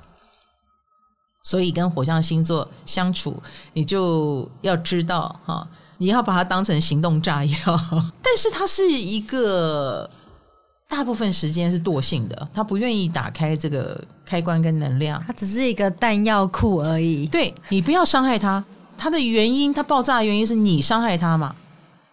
[1.44, 3.42] 所以跟火象星座相处，
[3.74, 5.68] 你就要知道哈。
[6.00, 7.54] 你要把它当成行动炸药，
[8.22, 10.10] 但是它是一个
[10.90, 17.28] 大部分时间是惰性的，它不愿意打开这个开关跟能量，它只是一个弹药库而已。
[17.28, 18.62] 对，你不要伤害它，
[18.98, 21.56] 它的原因，它爆炸的原因是你伤害它嘛？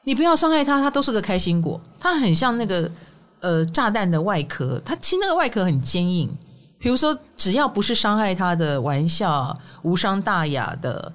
[0.05, 1.81] 你不要伤害它，它都是个开心果。
[1.99, 2.89] 它很像那个
[3.41, 6.31] 呃炸弹的外壳，它其实那个外壳很坚硬。
[6.81, 11.13] 比如说，只要不是伤害他的玩笑，无伤大雅的。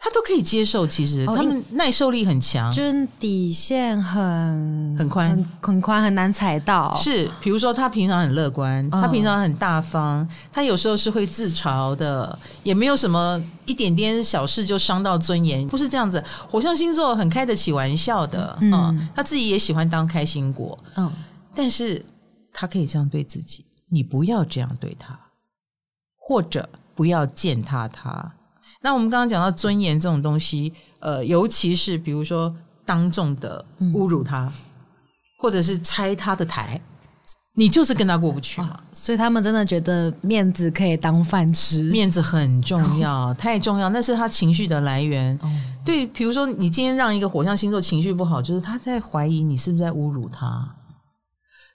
[0.00, 0.86] 他都可以接受。
[0.86, 6.94] 其实他们耐受力很强，就是底线很很宽，很宽，很难踩到。
[6.94, 16.22] 是，比如说他平常很乐观，他平常很大方，他有时候是会自嘲的，也没有什么一点点小事就伤到尊严，不是这样子。
[16.48, 21.10] 火象星座很开得起玩笑的，嗯，他自己也喜欢当开心果，嗯，
[21.56, 22.06] 但是
[22.52, 25.18] 他可以这样对自己，你不要这样对他，
[26.18, 28.32] 或者不要践踏他。
[28.80, 34.52] 那我们刚刚讲到尊严这种东西，呃，尤其是比如说当众的侮辱他，嗯、
[35.40, 36.80] 或者是拆他的台，
[37.54, 38.78] 你就是跟他过不去嘛。
[38.92, 45.36] 所以他们真的觉得面子可以当饭吃，面子很重要， 太重要，那是他情绪的来源。
[45.42, 45.50] 哦、
[45.84, 50.72] 对，比如说你今天让一个火象星座情绪不好，就是他在怀疑你是不是在侮辱他。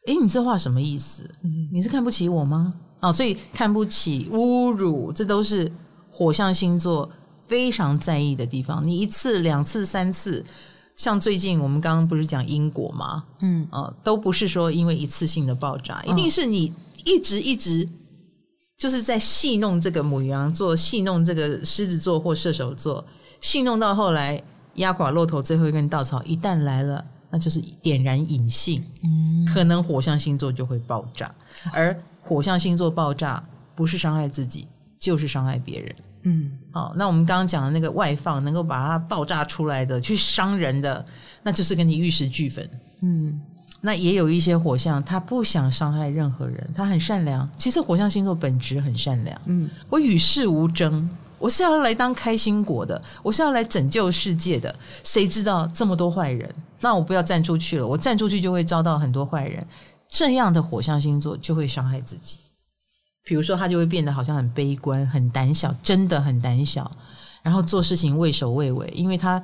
[0.08, 1.24] 诶，你这话什么意思？
[1.72, 2.74] 你是看不起我吗？
[3.00, 5.72] 啊、哦，所以看不起、侮辱，这都是。
[6.16, 7.10] 火象星座
[7.42, 10.46] 非常在意的地方，你一次、两次、三次，
[10.96, 13.24] 像最近我们刚刚不是讲因果吗？
[13.42, 16.72] 嗯，呃，都不是说因为一次性的爆炸，一定是你
[17.04, 17.90] 一直一直
[18.78, 23.04] 就是在戏弄这个母羊座，戏弄这个狮子座或射手座，
[23.42, 24.40] 戏弄到后来
[24.76, 31.34] 压垮骆驼最后一根稻草，一旦来了，那就是点燃隐性，嗯，可能火象星座就会爆炸，
[31.74, 33.44] 而火象星座爆炸
[33.74, 34.68] 不是伤害自己。
[35.00, 41.04] 就是伤害别人，嗯，好，那我们刚刚讲的那个外放，能够把它爆炸出来的，去伤人的，
[41.44, 42.70] 那就是跟你玉石俱焚，
[43.02, 43.38] 嗯，
[43.82, 47.46] 那也有一些火象，他不想伤害任何人，他很善良。
[47.58, 51.10] 其实火象星座本质很善良，嗯，我与世无争，
[51.44, 54.74] 我是要来当开心果的，我是要来拯救世界的。
[55.04, 56.50] 谁知道这么多坏人？
[56.80, 59.68] 那我不要站出去了，我站出去就会遭到很多坏人。
[60.08, 62.38] 这样的火象星座就会伤害自己。
[63.26, 66.90] 比如说，他就会变得好像很悲观、很胆小，真的很胆小，
[67.42, 69.44] 然后做事情畏首畏尾，因为他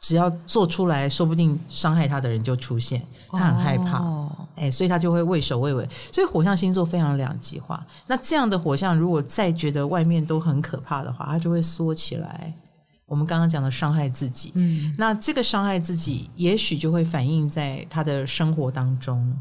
[0.00, 5.88] 只要做出来，说不定伤害他的人就出现，他很害怕，哦、哎，所以他就会畏首畏尾。
[6.12, 7.84] 所以火象星座非常两极化。
[8.06, 12.52] 那这样的火象，如果再觉得外面都很可怕的话，他就会缩起来。
[13.06, 19.36] 我们刚刚讲的伤害自己，嗯，那这个伤害自己，也许就会反映在他的生活当中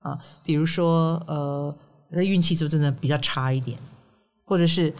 [0.00, 1.74] 啊，比如说呃。
[2.16, 3.76] 那运气就真的比较差一点，
[4.44, 4.92] 或者是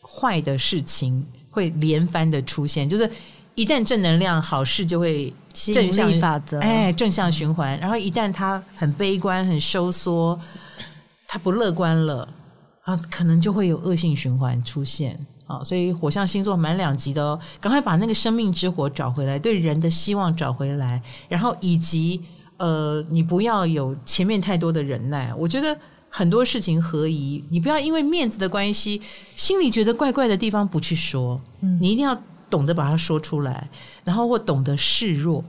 [0.00, 3.10] 坏的事情会连番的出现，就是
[3.56, 7.76] 一旦正能量，好事就会正向法则，哎，正向循环。
[7.80, 10.38] 然后一旦他很悲观、很收缩，
[11.26, 12.28] 他不乐观了
[12.84, 15.60] 啊，可能就会有恶性循环出现啊。
[15.64, 22.20] 所以火象星座满两极的哦，赶快把那个生命之火找回来，对人的希望找回来，然后以及
[22.58, 25.76] 呃，你不要有前面太多的忍耐，我觉得。
[26.08, 29.02] 很多事情合宜，你不要因为面子的关系，
[29.34, 33.68] 心里觉得怪怪的地方不去说，嗯，你一定要懂得把它说出来，
[34.04, 35.44] 然后或懂得示弱。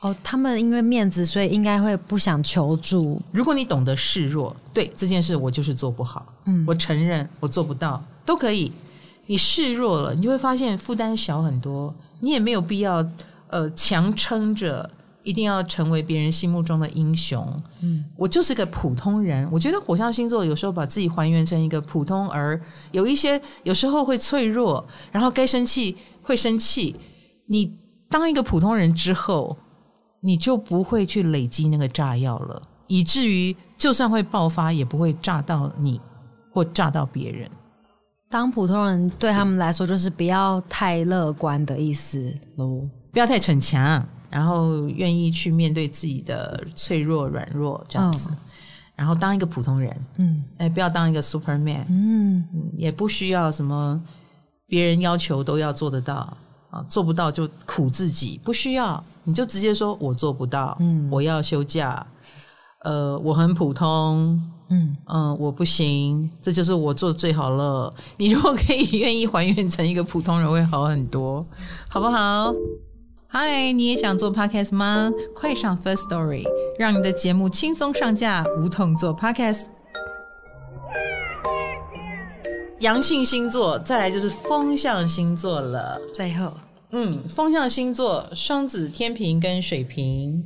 [0.00, 3.20] 哦，他们因为面子，所以应该会不想求助。
[3.32, 8.70] 如果你懂得示弱，对这件事我就是做不好，嗯，我承认我做不到，都可以。
[9.26, 13.04] 你示弱了，你就会发现负担小很多，你也没有必要
[13.48, 14.88] 呃强撑着。
[15.22, 17.44] 一定要成为别人心目中的英雄。
[17.80, 19.44] 嗯，我就是个普通人。
[19.50, 22.60] 我觉得火象星座有时候把自己还原成一个普通儿，
[22.92, 26.94] 有一些有时候会脆弱，然后该生气会生气。
[27.46, 27.78] 你
[28.10, 29.56] 当一个普通人之后，
[30.20, 36.00] 你就不会去累积那个炸药了，以至于就算会爆发，也不会炸到你
[36.52, 37.48] 或炸到别人。
[38.28, 44.04] 当普通人对他们来说，就是不要太乐观的意思喽，不要太逞强。
[44.28, 48.36] 然后愿意去面对自己的脆弱、软弱这样子，哦、
[48.96, 52.44] 然后当一个普通人，嗯，哎，不要当一个 Superman，嗯，
[52.76, 54.02] 也不需要什么
[54.68, 56.36] 别人要求都要做得到
[56.70, 62.04] 啊，做不到就苦自己，不需要，你就直接说我做不到，嗯，我要休假，
[62.84, 67.92] 呃，我很普通，嗯嗯、呃，我不行，这就是我做的最好了。
[68.16, 71.46] 你如果可以愿意还原成一个普通人，会好很多，
[71.88, 72.52] 好不好？
[73.28, 75.10] 嗨，你也想做 podcast 吗？
[75.34, 76.44] 快上 First Story，
[76.78, 79.75] 让你的节目轻松上架，无痛做 podcast。
[82.80, 86.00] 阳性星座，再来就是风象星座了。
[86.12, 86.52] 最后，
[86.90, 90.44] 嗯，风象星座，双子、天平跟水瓶，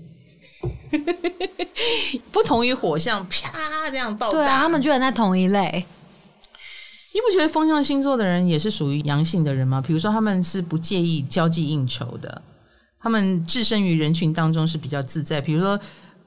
[2.30, 4.38] 不同于火象，啪这样爆炸。
[4.38, 5.84] 对啊，他们居然在同一类。
[7.12, 9.82] 你不觉得风象星座的人也是属于阳性的人吗？
[9.84, 12.40] 比如说，他们是不介意交际应酬的。
[13.00, 15.78] 他们置身于人群当中是比较自在，比如说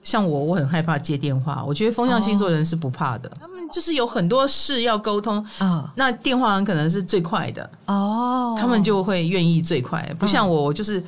[0.04, 1.64] 像我，我很害怕接电话。
[1.66, 5.68] 我觉得风象星座的人是不怕的，哦、他们就是有很多事要沟通啊。
[5.68, 10.04] 哦、那电话很可能是最快的哦，他们就会愿意最快。
[10.20, 11.04] 不像我，我就是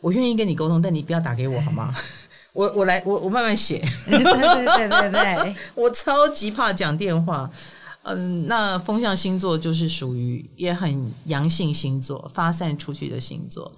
[0.00, 1.94] 我愿意跟你沟通，但你不要打给我好吗？
[2.54, 3.78] 我我来，我我慢慢写。
[4.06, 7.48] 对对对对对， 我超级怕讲电话。
[8.04, 13.70] 嗯，那风象星座就是属于也很阳性星座，发散出去的星座。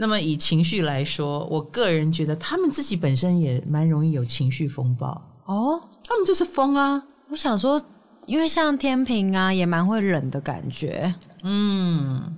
[0.00, 5.08] 那么以情绪来说，我个人觉得他们自己本身也蛮容易有情绪风暴
[5.44, 5.78] 哦。
[6.02, 7.02] 他们就是风啊。
[7.28, 7.78] 我想说，
[8.24, 11.14] 因为像天平啊，也蛮会忍的感觉。
[11.42, 12.34] 嗯，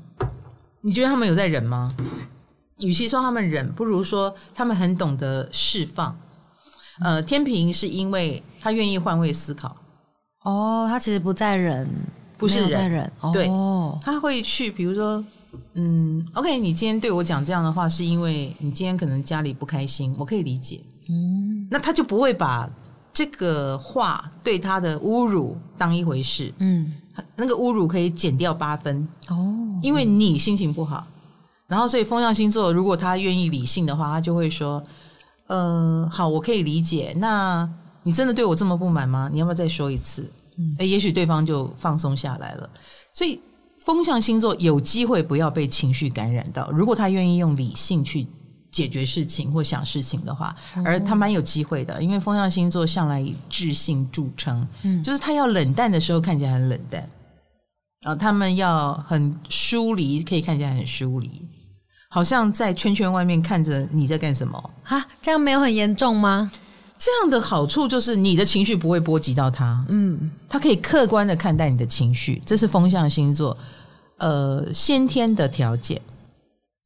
[0.81, 1.95] 你觉得他们有在忍吗？
[2.79, 6.19] 与其说他们忍，不如说他们很懂得释放。
[7.01, 9.77] 呃，天平是因为他愿意换位思考。
[10.43, 11.89] 哦，他其实不在忍，
[12.37, 13.09] 不是在忍。
[13.33, 13.49] 对，
[14.03, 15.25] 他会去，比如说。
[15.75, 20.81] 嗯，OK，你今天对我讲这样的话，是因为你今天可能家里不开心，我可以理解。
[21.09, 22.69] 嗯，那他就不会把
[23.13, 26.53] 这个话对他的侮辱当一回事。
[26.59, 26.95] 嗯，
[27.37, 31.07] 那个侮辱可以减掉八分哦，因为你心情不好。
[31.67, 34.83] 然后，所以风象星座如果他愿意理性的话，他就会说
[35.49, 37.15] ：“呃，好，我可以理解。
[37.19, 37.69] 那
[38.03, 39.29] 你真的对我这么不满吗？
[39.33, 42.71] 你要不要再说一次？”嗯，也许对方就放松下来了。
[43.13, 43.41] 所以。
[43.85, 48.27] 风象星座有机会不要被情绪感染到，如果他愿意用理性去
[48.71, 50.55] 解决事情或想事情的话，
[50.85, 57.11] 而他蛮有机会的，因为风象星座向来以智性著称，嗯，就是他要冷淡的时候看起来很冷淡，
[58.05, 61.29] 啊，他们要很疏离，可以看起来很疏离，
[62.09, 65.05] 好像在圈圈外面看着你在干什么啊？
[65.21, 66.51] 这样没有很严重吗？
[67.05, 73.57] 这样的好处就是你的情绪不会波及到他，嗯，他可以客观的看待你的情绪，这是风象星座
[74.19, 76.01] 呃先天的条件，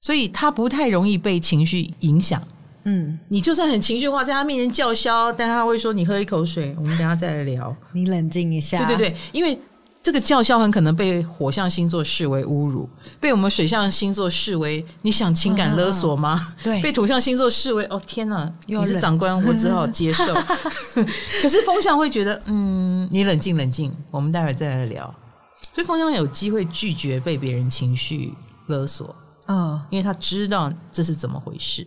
[0.01, 2.41] 所以他不太容易被情绪影响，
[2.85, 9.59] 嗯，你就算很情绪化，在他面前叫嚣，但他会说你喝一口水，我们等下再来聊， 你冷静一下，对对对，因为。
[10.07, 12.89] 这个叫嚣很可能被火象星座视为侮辱，
[13.19, 16.41] 被我们水象星座视为你想情感勒索吗？
[16.41, 20.33] 嗯、对，被土象星座视为哦天哪，你是长官，我只好接受。
[21.43, 25.13] 可是风象会觉得，嗯，你冷静冷静，我们待会再来聊。
[25.73, 28.33] 所以风象有机会拒绝被别人情绪
[28.69, 29.13] 勒索
[29.47, 31.85] 啊，哦、因为他知道这是怎么回事。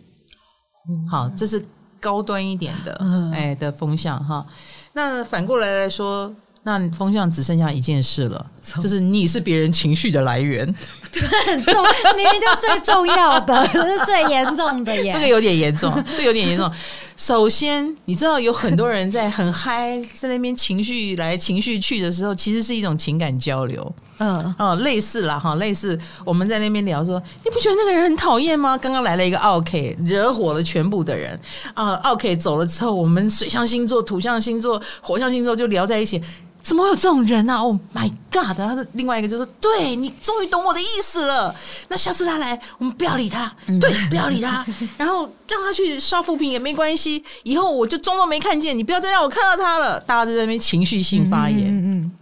[0.90, 1.64] 嗯、好，这是
[1.98, 4.46] 高端一点的，嗯、哎的风象哈。
[4.92, 6.30] 那反过来来说。
[6.62, 8.46] 那风向只剩下一件事了，
[8.82, 10.66] 就是你是别人情绪的来源，
[11.10, 11.82] 对，很重，
[12.14, 15.10] 明明就最重要的， 是最严重的耶。
[15.10, 16.70] 这个有点严重， 这個有点严重。
[17.16, 23.94] 首先，你知道有很多人在很嗨，在那边情绪来情绪去的时候，其实是一种情感交流。
[24.18, 28.76] 嗯，哦，类似啦，哈，类似我们在那边聊说，你不觉得那个人很讨厌吗？
[28.76, 31.40] 刚刚来了一个奥 K，惹火了全部的人
[31.72, 31.94] 啊。
[32.02, 36.20] 奥 K 走了之后，我们水象星座、土象星座、火象星座就聊在一起。
[36.62, 38.56] 怎么会有这种人啊？Oh my god！
[38.56, 41.54] 他是另外一个，就说：“对，你终于懂我的意思了。
[41.88, 43.50] 那下次他来，我们不要理他，
[43.80, 44.64] 对，不要理他，
[44.98, 47.24] 然后让他去刷负评也没关系。
[47.42, 52.12] 以后我就装作没看见，你不要再让我看到他了。”大家就在那边情绪性发言，嗯，嗯，嗯，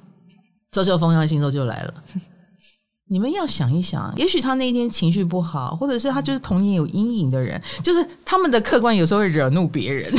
[0.70, 1.95] 这时候风向星座就来了。
[3.11, 10.13] 你们要想一想，也许他那天情绪不好，或者是他就是童年有阴影的人，就是他们的客观有时候会惹怒别人，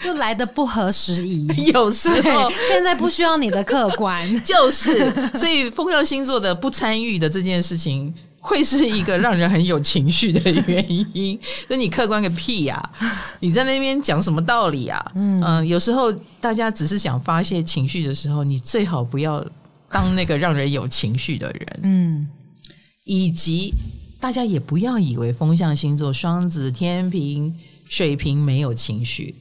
[0.00, 1.46] 就来的不合时宜。
[1.72, 10.84] 有时候现在不需要你的客观， 就是所以风象星座的不参与的这件事情，会是一个让人很有情绪的原
[11.14, 11.38] 因。
[11.66, 13.24] 所以你客观个屁呀、啊！
[13.40, 15.12] 你在那边讲什么道理啊？
[15.14, 19.42] 嗯、呃，有时候大家只是想发泄情绪的时候，你最好不要。
[19.90, 22.28] 当那个让人有情绪的人，嗯，
[23.04, 23.72] 以及
[24.20, 27.54] 大家也不要以为风象星座双子、天平、
[27.88, 29.34] 水瓶没有情绪，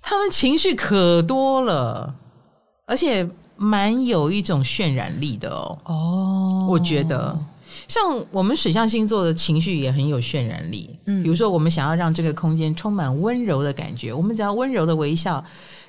[0.00, 2.14] 他们情绪可多了，
[2.86, 5.78] 而且蛮有一种渲染力的哦。
[5.84, 7.38] 哦，我觉得
[7.86, 10.98] 像我们水象星座的情绪也很有渲染力。
[11.06, 15.44] 嗯，比如说我们想要让这个空间充满温柔的感觉，我们只要温柔的微笑。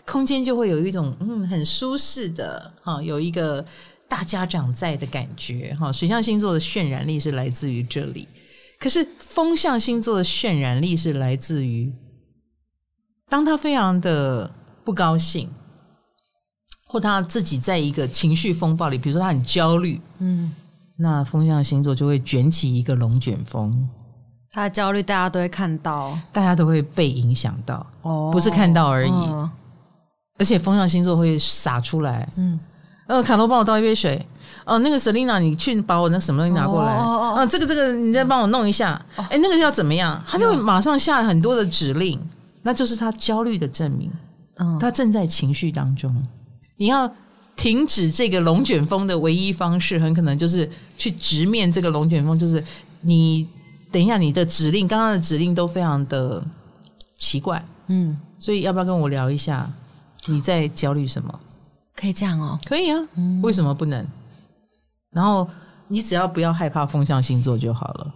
[0.06, 3.66] 空间就会有一种嗯很舒适的哈，有一个
[4.08, 5.92] 大家长在的感觉哈。
[5.92, 8.28] 水象星座的渲染力是来自于这里，
[8.80, 11.92] 可是风象星座的渲染力是来自于，
[13.30, 14.50] 当他非常的
[14.84, 15.50] 不高兴，
[16.88, 20.54] 或他自己在一个情绪风暴里，比如说他很焦虑，嗯，
[20.98, 23.90] 那风象星座就会卷起一个龙卷风，
[24.52, 29.10] 他的焦虑大家都会看到，大家都会被影响到，哦，不是看到而已。
[29.10, 29.50] 哦
[30.38, 32.60] 而且风象星座会洒出来，嗯，
[33.08, 34.18] 呃，卡罗帮我倒一杯水，
[34.66, 40.22] 哦、呃，那个 Selina 你去把我那什么东西拿过来，哦，哦，哦，这个这个你再帮我弄一下，哎、哦，那个要怎么样？
[40.28, 42.20] 他就会马上下很多的指令，
[42.64, 44.12] 那就是他焦虑的证明。
[44.58, 46.14] 嗯，他正在情绪当中。
[46.78, 47.10] 你要
[47.56, 52.38] 停止这个龙卷风的唯一方式，很可能就是去直面这个龙卷风。
[52.38, 52.62] 就是
[53.02, 53.48] 你
[53.92, 56.44] 等一下，你的指令，刚刚的指令都非常的
[57.18, 57.64] 奇怪。
[57.88, 59.70] 嗯，所以要不要跟我聊一下？
[60.26, 61.40] 你在焦虑什么？
[61.96, 63.00] 可以这样哦，可以啊。
[63.16, 64.06] 嗯，为什么不能？
[65.12, 65.48] 然后
[65.88, 68.14] 你只要不要害怕风向星座就好了。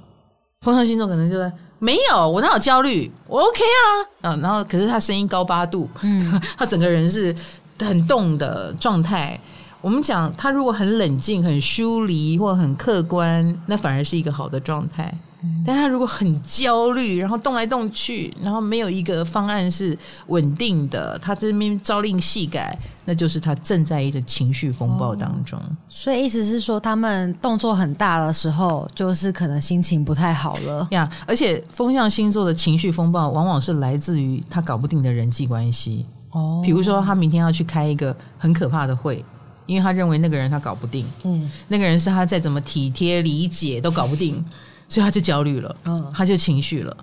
[0.62, 1.50] 风向星座可能就是
[1.80, 3.88] 没有，我哪有焦虑，我 OK 啊。
[4.24, 7.34] 嗯，然后可是他声音高八度，嗯， 他整个人是
[7.80, 9.40] 很动的状态。
[9.80, 15.18] 我们讲他如果很冷静、很疏离或很客观，那反而是一个好的状态。
[15.66, 25.58] 但他如果很焦虑，然后动来动去，然后没有一个方案是稳定的，他这边朝令夕改，那就是他正在一个情绪风暴当中。
[25.58, 31.10] 哦，所以意思是说，他们动作很大的时候，就是可能心情不太好了 呀。
[31.26, 36.06] 而且风象星座的情绪风暴，往往是来自于他搞不定的人际关系。
[36.32, 39.24] 哦，比如说他明天要去开一个很可怕的会，
[39.66, 41.06] 因为他认为那个人他搞不定。
[41.24, 44.44] 嗯，那个人是他再怎么体贴理解都搞不定。
[44.90, 46.98] 所以他就焦虑了，嗯，他就情绪了，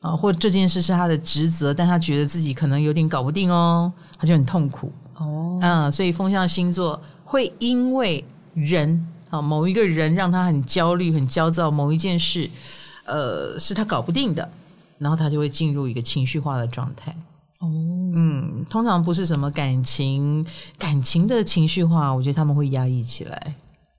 [0.00, 8.24] 啊，或者这件事是他的职责，但他觉得自己可能有点搞不定哦，他就很痛苦，哦，嗯，所以风象星座会因为
[8.54, 12.50] 人啊，某一个人让他很焦虑、很焦躁，某一件事，
[13.04, 14.50] 呃，是他搞不定的，
[14.98, 17.16] 然后他就会进入一个情绪化的状态，
[17.60, 17.68] 哦，
[18.14, 20.44] 嗯，通常不是什么感情，
[20.76, 23.54] 感情的情绪化，我觉得他们会压抑起来。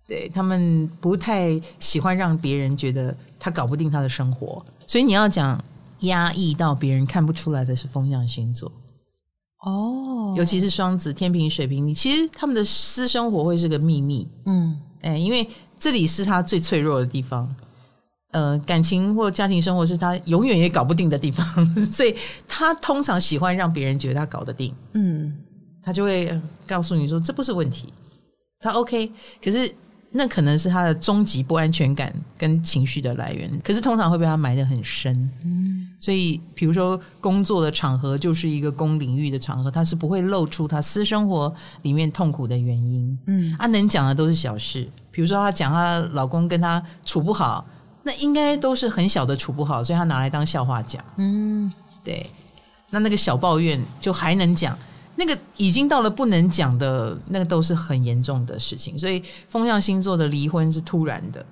[0.10, 5.64] 对，他们不太喜欢让别人觉得他搞不定他的生活，所以你要讲
[6.00, 8.72] 压抑到别人看不出来的是风象星座。
[9.60, 15.48] 哦，尤其是双子、天平、水瓶，你其实他们的私生活会是个秘密，嗯，哎，因为
[15.80, 17.48] 这里是他最脆弱的地方，
[18.32, 21.46] 呃，感情或家庭生活是他永远也搞不定的地方，
[21.86, 22.16] 所以
[22.48, 25.38] 他通常喜欢让别人觉得他搞得定，嗯，
[25.84, 26.36] 他就会
[26.66, 27.94] 告诉你说这不是问题，
[28.60, 29.12] 他 OK，
[29.44, 29.72] 可是。
[30.12, 35.30] 那可能是他的终极不安全感跟情绪的来源，可是通常会被他埋得很深。
[35.46, 41.54] 嗯，所以比如说工作的场合就是一个公领域的场合，他是不会露出他私生活
[41.84, 43.20] 里面痛苦的原因。
[43.28, 47.64] 嗯，他能讲的都是小事，比如说他讲他老公跟他处不好，
[48.02, 51.04] 那应该都是很小的处不好，所以他拿来当笑话讲。
[51.18, 51.72] 嗯，
[52.04, 52.28] 对，
[52.90, 54.76] 那那个小抱怨就还能讲。
[55.20, 58.98] 那个已经到了不能讲的，那个都是很严重的事情。
[58.98, 61.46] 所以风象星座的离婚是突然的，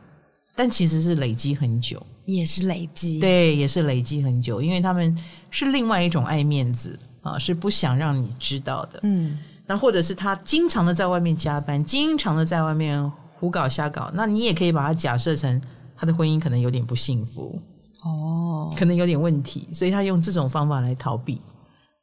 [0.56, 5.14] 但其实是累积很久，也是累积，对，也是累积很久，因为他们
[5.52, 9.02] 是另外一种爱面子啊，是不想让你知道的。
[9.04, 15.62] 嗯，那或者是他经常的在外面加班，经常的在外面胡搞瞎搞，那你也可以把它假设成
[15.94, 17.62] 他的婚姻可能有点不幸福
[18.04, 21.42] 哦，可能有点问题，所以他用这种方法来逃避。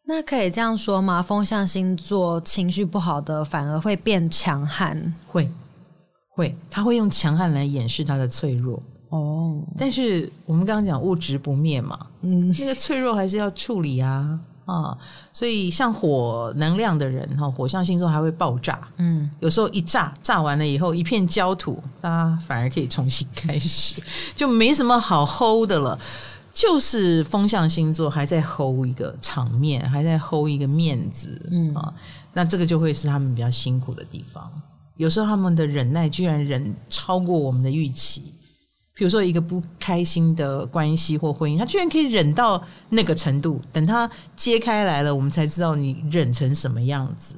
[0.06, 1.22] 那可以这样说吗？
[1.22, 5.50] 风象星座情绪不好的反而会变强悍，会
[6.28, 9.62] 会，他会用强悍来掩饰他的脆弱哦。
[9.78, 14.96] 但是我们刚刚讲物质不灭嘛，嗯，那个脆弱还是要处理啊啊。
[15.32, 24.02] 所以像火能量的人哈，火象星座还会爆炸，嗯，有时候一炸炸完了以后一片焦土，大家反而可以重新开始，
[24.36, 25.98] 就没什么好 hold 的了。
[26.54, 31.92] 就是风象星座还在 hold 一个场面，还在 hold 一个面子，嗯啊，
[32.32, 34.48] 那这个就会是他们比较辛苦的地方。
[34.96, 38.32] 有时候他们的忍耐居然忍超过我们的预期。
[38.96, 43.60] 比如说一个不开心的关系或婚姻，他居然可以忍到那个程度。
[43.72, 47.34] 等他揭开来了，我们才知道你忍成什么样子。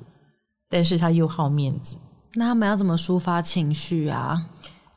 [0.68, 1.96] 但是他又好面子，
[2.34, 4.36] 那他们要怎么抒发情绪啊？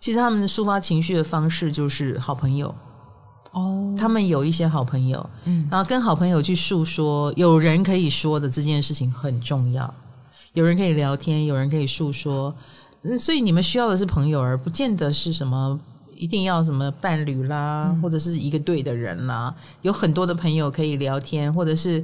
[0.01, 2.75] 其实他们的抒发情绪的方式就是好朋友。
[3.51, 9.93] 哦，他们有一些好朋友，嗯，然后跟好朋友去诉说，有人可以说的这件事情很重要，
[10.53, 12.53] 有人可以聊天，有人可以诉说，
[13.03, 15.79] 嗯，所以你们需要的是朋友，而不见得是什么
[16.15, 22.03] 一定要什么伴侣啦，嗯，或者是一个对的人啦，有很多的朋友可以聊天，或者是。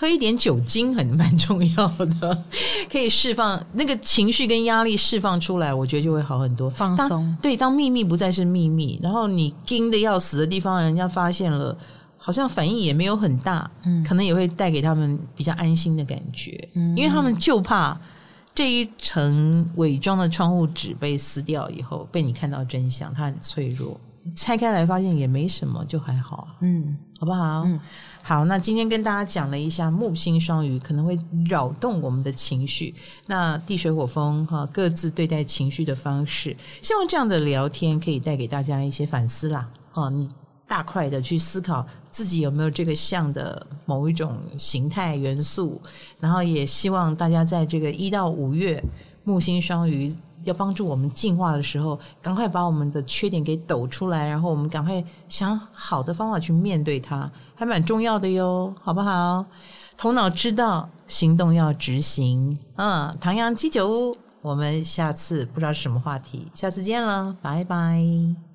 [0.00, 1.88] 喝一点酒精很蛮重要
[2.20, 2.44] 的，
[2.88, 6.70] 可以释放那个情绪跟压力释放出来，我觉得就会好很多。
[6.70, 11.76] 放松，对，当秘密不再是秘密，然后你惊的要死的地方，人家发现了，
[12.16, 18.00] 好像反应也没有很大，嗯，可能也会带给他们比较安心的感觉，嗯，因为他们就怕
[18.54, 24.00] 这一层伪装的窗户纸被撕掉以后，被你看到真相，他很脆弱。
[24.34, 27.62] 拆开来发现也没什么，就还好，嗯，好不好？
[27.64, 27.80] 嗯，
[28.22, 28.44] 好。
[28.44, 32.94] 那今天跟大家讲了一下木星双鱼可能会扰动我们的情绪，
[33.26, 39.68] 那地水火风哈各自对待情绪的方式，希望这样的聊天可以带给大家一些反思啦。
[39.92, 40.28] 啊，你
[40.66, 45.80] 大块的去思考自己有没有这个像的某一种形态元素，
[46.20, 48.82] 然后也希望大家在这个一到五月
[49.28, 59.44] 木星双鱼要帮助我们进化的时候，赶快把我们的缺点给抖出来，然后我们赶快想好的方法去面对它，还蛮重要的哟，好不好？
[59.98, 62.58] 头脑知道，行动要执行。
[62.76, 68.47] 嗯，唐阳鸡酒屋，我们下次不知道是什么话题，下次见了，拜拜。